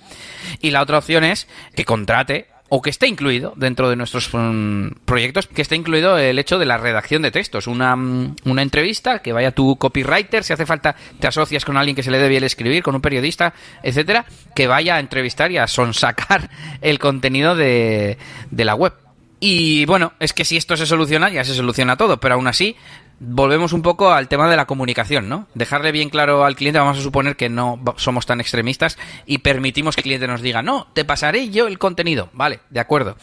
[0.61, 4.89] Y la otra opción es que contrate o que esté incluido dentro de nuestros mm,
[5.05, 9.21] proyectos, que esté incluido el hecho de la redacción de textos, una, mm, una, entrevista,
[9.21, 12.29] que vaya tu copywriter, si hace falta te asocias con alguien que se le dé
[12.29, 16.51] bien escribir, con un periodista, etcétera, que vaya a entrevistar y a sonsacar
[16.81, 18.19] el contenido de,
[18.51, 18.93] de la web.
[19.41, 22.77] Y bueno, es que si esto se soluciona, ya se soluciona todo, pero aún así
[23.21, 25.47] volvemos un poco al tema de la comunicación, ¿no?
[25.55, 29.95] Dejarle bien claro al cliente, vamos a suponer que no somos tan extremistas y permitimos
[29.95, 33.17] que el cliente nos diga, no, te pasaré yo el contenido, vale, de acuerdo.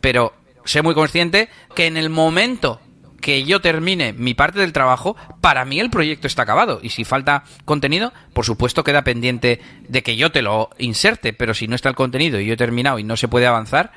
[0.00, 0.32] Pero
[0.64, 2.80] sé muy consciente que en el momento
[3.20, 6.80] que yo termine mi parte del trabajo, para mí el proyecto está acabado.
[6.82, 11.54] Y si falta contenido, por supuesto queda pendiente de que yo te lo inserte, pero
[11.54, 13.92] si no está el contenido y yo he terminado y no se puede avanzar,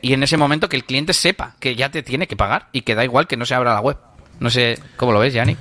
[0.00, 2.82] y en ese momento que el cliente sepa que ya te tiene que pagar y
[2.82, 3.98] que da igual que no se abra la web.
[4.40, 5.56] No sé cómo lo ves, Yanni.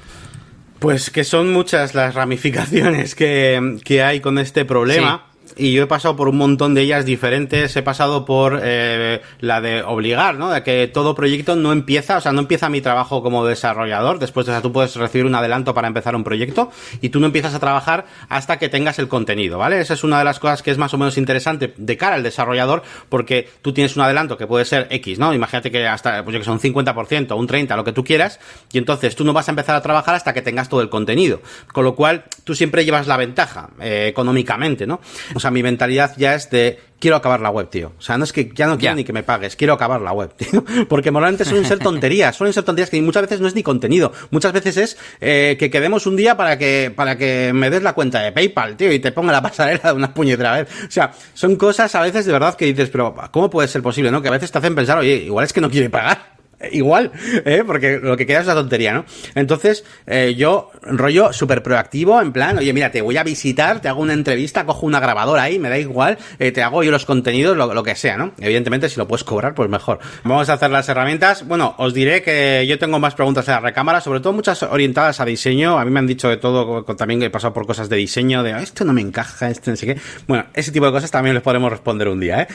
[0.79, 5.87] Pues que son muchas las ramificaciones que, que hay con este problema y yo he
[5.87, 7.75] pasado por un montón de ellas diferentes.
[7.75, 10.49] He pasado por eh, la de obligar, ¿no?
[10.51, 14.19] De que todo proyecto no empieza, o sea, no empieza mi trabajo como desarrollador.
[14.19, 16.71] Después de eso, tú puedes recibir un adelanto para empezar un proyecto
[17.01, 19.79] y tú no empiezas a trabajar hasta que tengas el contenido, ¿vale?
[19.79, 22.23] Esa es una de las cosas que es más o menos interesante de cara al
[22.23, 25.33] desarrollador porque tú tienes un adelanto que puede ser X, ¿no?
[25.33, 28.39] Imagínate que hasta, pues yo que son un 50%, un 30%, lo que tú quieras,
[28.71, 31.41] y entonces tú no vas a empezar a trabajar hasta que tengas todo el contenido.
[31.71, 34.99] Con lo cual, tú siempre llevas la ventaja eh, económicamente, ¿no?
[35.39, 37.93] O sea, mi mentalidad ya es de quiero acabar la web, tío.
[37.97, 40.11] O sea, no es que ya no quiero ni que me pagues, quiero acabar la
[40.11, 40.65] web, tío.
[40.89, 44.11] Porque moralmente suelen ser tonterías, suelen ser tonterías que muchas veces no es ni contenido.
[44.31, 47.93] Muchas veces es eh, que quedemos un día para que, para que me des la
[47.93, 50.67] cuenta de PayPal, tío, y te ponga la pasarela de una puñetera vez.
[50.85, 54.11] O sea, son cosas a veces de verdad que dices, pero ¿cómo puede ser posible,
[54.11, 54.21] no?
[54.21, 56.38] Que a veces te hacen pensar, oye, igual es que no quiere pagar
[56.71, 57.11] igual,
[57.45, 57.63] ¿eh?
[57.65, 59.05] porque lo que queda es una tontería, ¿no?
[59.35, 63.87] Entonces, eh, yo, rollo súper proactivo, en plan, oye, mira, te voy a visitar, te
[63.87, 67.05] hago una entrevista, cojo una grabadora ahí, me da igual, eh, te hago yo los
[67.05, 68.33] contenidos, lo, lo, que sea, ¿no?
[68.39, 69.99] Evidentemente, si lo puedes cobrar, pues mejor.
[70.23, 71.47] Vamos a hacer las herramientas.
[71.47, 75.19] Bueno, os diré que yo tengo más preguntas en la recámara, sobre todo muchas orientadas
[75.19, 75.79] a diseño.
[75.79, 78.61] A mí me han dicho de todo, también he pasado por cosas de diseño, de
[78.61, 79.97] esto no me encaja, esto no sé qué.
[80.27, 82.47] Bueno, ese tipo de cosas también les podremos responder un día, ¿eh?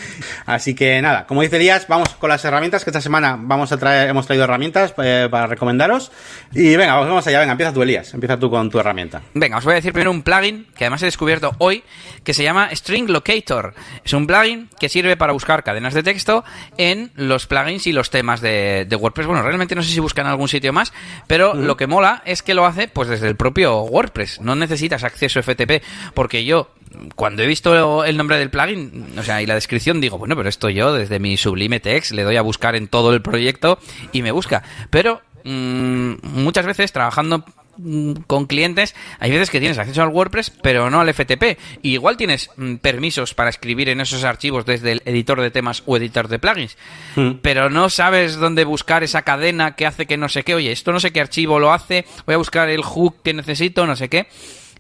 [0.45, 3.79] Así que nada, como dice Díaz, vamos con las herramientas que esta semana vamos a
[3.79, 6.13] traer hemos traído herramientas eh, para recomendaros.
[6.53, 8.13] Y venga, vamos allá, venga, empieza tú, Elías.
[8.15, 9.23] Empieza tú con tu herramienta.
[9.35, 11.83] Venga, os voy a decir primero un plugin que además he descubierto hoy,
[12.23, 13.75] que se llama String Locator.
[14.05, 16.45] Es un plugin que sirve para buscar cadenas de texto
[16.77, 19.27] en los plugins y los temas de, WordPress.
[19.27, 20.93] Bueno, realmente no sé si buscan en algún sitio más,
[21.27, 24.41] pero lo que mola es que lo hace pues desde el propio WordPress.
[24.41, 25.83] No necesitas acceso FTP,
[26.15, 26.71] porque yo
[27.15, 30.49] cuando he visto el nombre del plugin, o sea, y la descripción, digo, bueno, pero
[30.49, 33.79] esto yo desde mi Sublime Text le doy a buscar en todo el proyecto
[34.13, 34.63] y me busca.
[34.91, 37.45] Pero mmm, muchas veces trabajando
[37.77, 41.59] mm, con clientes, hay veces que tienes acceso al WordPress, pero no al FTP.
[41.83, 45.83] Y igual tienes mm, permisos para escribir en esos archivos desde el editor de temas
[45.87, 46.77] o editor de plugins,
[47.17, 47.33] mm.
[47.43, 50.55] pero no sabes dónde buscar esa cadena que hace que no sé qué.
[50.55, 53.87] Oye, esto no sé qué archivo lo hace, voy a buscar el hook que necesito,
[53.87, 54.27] no sé qué.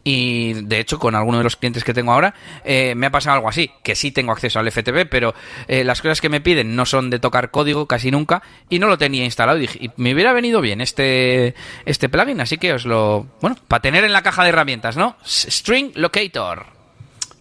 [0.04, 3.36] Y de hecho, con alguno de los clientes que tengo ahora, eh, me ha pasado
[3.36, 5.34] algo así, que sí tengo acceso al FTP, pero
[5.66, 8.86] eh, las cosas que me piden no son de tocar código casi nunca y no
[8.86, 9.58] lo tenía instalado.
[9.58, 11.54] Y, dije, me hubiera venido bien este,
[11.86, 13.26] este plugin, así que os lo.
[13.40, 15.16] Bueno, para tener en la caja de herramientas, ¿no?
[15.24, 16.66] String Locator.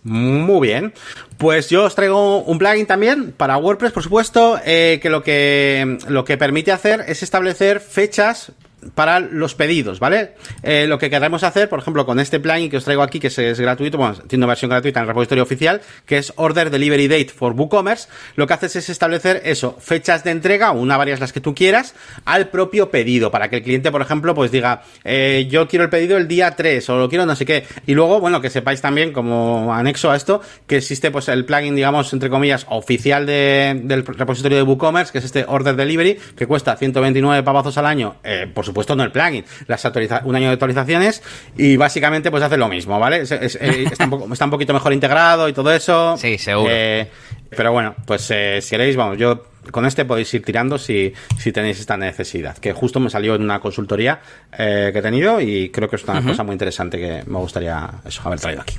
[0.04, 0.94] Muy bien.
[1.38, 5.98] Pues yo os traigo un plugin también para WordPress, por supuesto, eh, que lo que
[6.08, 8.52] lo que permite hacer es establecer fechas
[8.96, 10.34] para los pedidos, ¿vale?
[10.62, 13.28] Eh, lo que queremos hacer, por ejemplo, con este plugin que os traigo aquí, que
[13.28, 17.08] es, gratuito, bueno, tiene una versión gratuita en el repositorio oficial, que es Order Delivery
[17.08, 21.34] Date for WooCommerce, lo que haces es establecer eso, fechas de entrega, una varias las
[21.34, 25.48] que tú quieras, al propio pedido, para que el cliente, por ejemplo, pues diga, eh,
[25.50, 28.20] yo quiero el pedido el día 3, o lo quiero no sé qué, y luego,
[28.20, 32.30] bueno, que sepáis también, como anexo a esto, que existe pues el plugin, digamos, entre
[32.30, 37.78] comillas, oficial del repositorio de WooCommerce, que es este Order Delivery, que cuesta 129 pavazos
[37.78, 39.84] al año, eh, por supuesto, supuesto no el plugin, las
[40.24, 41.22] un año de actualizaciones
[41.56, 43.24] y básicamente pues hace lo mismo, ¿vale?
[43.30, 46.18] Eh, está, un poquito mejor integrado y todo eso.
[46.18, 46.70] Sí, seguro.
[46.72, 47.08] Eh,
[47.56, 51.52] pero bueno, pues eh, si queréis, vamos, yo con este podéis ir tirando si, si
[51.52, 54.20] tenéis esta necesidad, que justo me salió en una consultoría
[54.58, 58.22] que he tenido y creo que es una cosa muy interesante que me gustaría eso,
[58.26, 58.76] haber traído aquí.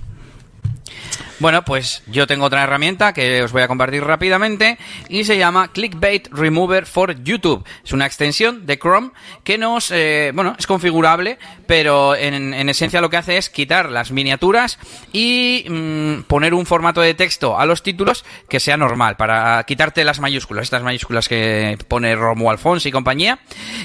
[1.40, 4.78] Bueno, pues yo tengo otra herramienta que os voy a compartir rápidamente
[5.08, 7.64] y se llama Clickbait Remover for YouTube.
[7.84, 9.10] Es una extensión de Chrome
[9.42, 14.12] que nos, eh, bueno, es configurable, pero en, esencia lo que hace es quitar las
[14.12, 14.78] miniaturas
[15.12, 20.04] y mm, poner un formato de texto a los títulos que sea normal, para quitarte
[20.04, 23.40] las mayúsculas, estas mayúsculas que pone Romo Alfonso y compañía.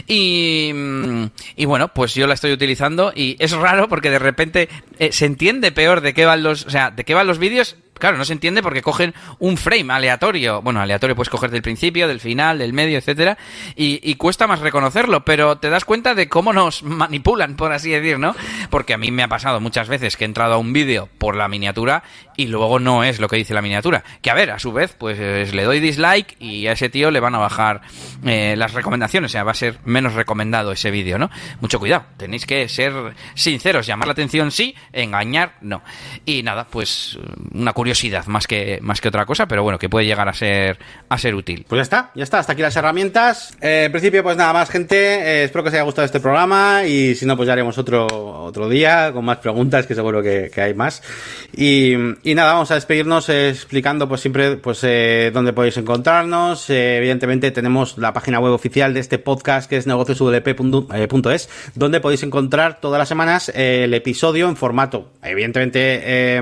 [0.06, 1.26] Y, mm,
[1.66, 4.70] bueno, pues yo la estoy utilizando y es raro porque de repente
[5.00, 7.49] eh, se entiende peor de qué van los, o sea, de qué van los vídeos
[8.00, 10.62] Claro, no se entiende porque cogen un frame aleatorio.
[10.62, 13.38] Bueno, aleatorio puedes coger del principio, del final, del medio, etcétera,
[13.76, 18.18] y, cuesta más reconocerlo, pero te das cuenta de cómo nos manipulan, por así decir,
[18.18, 18.36] ¿no?
[18.70, 21.36] Porque a mí me ha pasado muchas veces que he entrado a un vídeo por
[21.36, 22.04] la miniatura
[22.40, 24.02] y luego no es lo que dice la miniatura.
[24.22, 27.20] Que a ver, a su vez, pues le doy dislike y a ese tío le
[27.20, 27.82] van a bajar
[28.26, 31.30] eh, las recomendaciones, o sea, va a ser menos recomendado ese vídeo, ¿no?
[31.60, 32.94] Mucho cuidado, tenéis que ser
[33.34, 35.82] sinceros, llamar la atención sí, engañar no.
[36.26, 37.20] Y nada, pues
[37.54, 40.80] una curiosidad más que, más que otra cosa, pero bueno, que puede llegar a ser,
[41.10, 41.66] a ser útil.
[41.68, 43.58] Pues ya está, ya está, hasta aquí las herramientas.
[43.60, 44.96] Eh, en principio, pues nada más, gente.
[44.96, 48.08] Eh, espero que os haya gustado este programa y si no, pues ya haremos otro,
[48.08, 51.02] otro día con más preguntas, que seguro que, hay más.
[51.56, 51.96] Y,
[52.36, 54.82] nada, vamos a despedirnos eh, explicando pues siempre pues
[55.34, 56.70] dónde podéis encontrarnos.
[56.70, 62.80] evidentemente tenemos la página web oficial de este podcast que es negociosudp.es, donde podéis encontrar
[62.80, 66.42] todas las semanas el episodio en formato, evidentemente,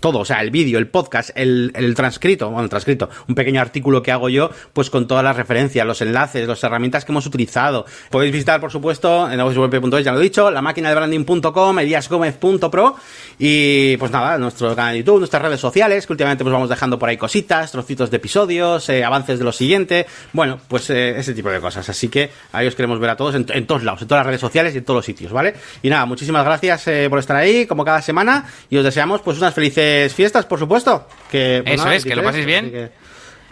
[0.00, 4.02] todo, o sea, el vídeo el podcast, el, transcrito, bueno, el transcrito, un pequeño artículo
[4.02, 7.86] que hago yo, pues con todas las referencias, los enlaces, las herramientas que hemos utilizado.
[8.10, 12.96] Podéis visitar, por supuesto, en negocioswp.es, ya lo he dicho, la máquina de branding.com, eliasgomez.pro
[13.38, 17.08] y pues nada, nuestro canal YouTube, nuestras redes sociales, que últimamente pues vamos dejando por
[17.08, 21.50] ahí cositas, trocitos de episodios, eh, avances de lo siguiente, bueno, pues eh, ese tipo
[21.50, 21.88] de cosas.
[21.88, 24.40] Así que ahí os queremos ver a todos en, todos lados, en todas las redes
[24.40, 25.54] sociales y en todos los sitios, ¿vale?
[25.82, 29.38] Y nada, muchísimas gracias eh, por estar ahí, como cada semana, y os deseamos pues
[29.38, 31.06] unas felices fiestas por supuesto.
[31.30, 32.90] Que, pues Eso es, que lo paséis bien.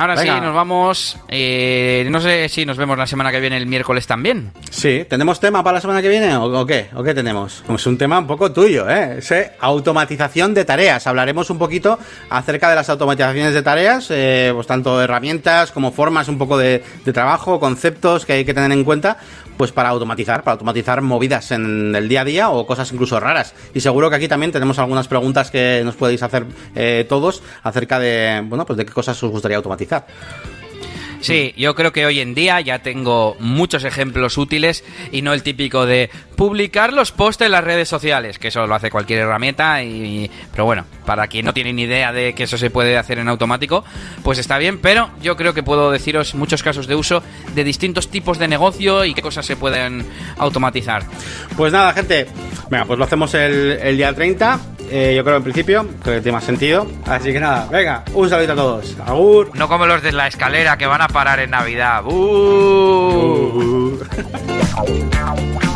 [0.02, 1.16] Ahora sí, nos vamos.
[1.28, 4.50] Eh, no sé si nos vemos la semana que viene, el miércoles también.
[4.68, 6.88] Sí, ¿tenemos tema para la semana que viene o, qué?
[6.96, 7.62] ¿O qué tenemos?
[7.72, 9.18] Es un tema un poco tuyo, ¿eh?
[9.18, 11.06] Ese automatización de tareas.
[11.06, 12.00] Hablaremos un poquito
[12.30, 16.82] acerca de las automatizaciones de tareas, eh, pues tanto herramientas como formas un poco de,
[17.04, 19.18] de trabajo, conceptos que hay que tener en cuenta
[19.56, 23.54] pues para automatizar, para automatizar movidas en el día a día o cosas incluso raras.
[23.74, 27.98] Y seguro que aquí también tenemos algunas preguntas que nos podéis hacer eh, todos acerca
[27.98, 30.06] de, bueno, pues de qué cosas os gustaría automatizar.
[31.22, 35.44] Sí, yo creo que hoy en día ya tengo muchos ejemplos útiles y no el
[35.44, 39.84] típico de publicar los posts en las redes sociales, que eso lo hace cualquier herramienta
[39.84, 43.18] y pero bueno, para quien no tiene ni idea de que eso se puede hacer
[43.18, 43.84] en automático,
[44.22, 47.22] pues está bien, pero yo creo que puedo deciros muchos casos de uso
[47.54, 50.06] de distintos tipos de negocio y qué cosas se pueden
[50.38, 51.04] automatizar.
[51.56, 52.26] Pues nada, gente,
[52.70, 54.60] venga, pues lo hacemos el, el día 30
[54.94, 56.86] eh, yo creo en principio, que tiene más sentido.
[57.06, 58.94] Así que nada, venga, un saludo a todos.
[59.06, 59.50] Agur.
[59.54, 62.02] No como los de la escalera que van a parar en Navidad.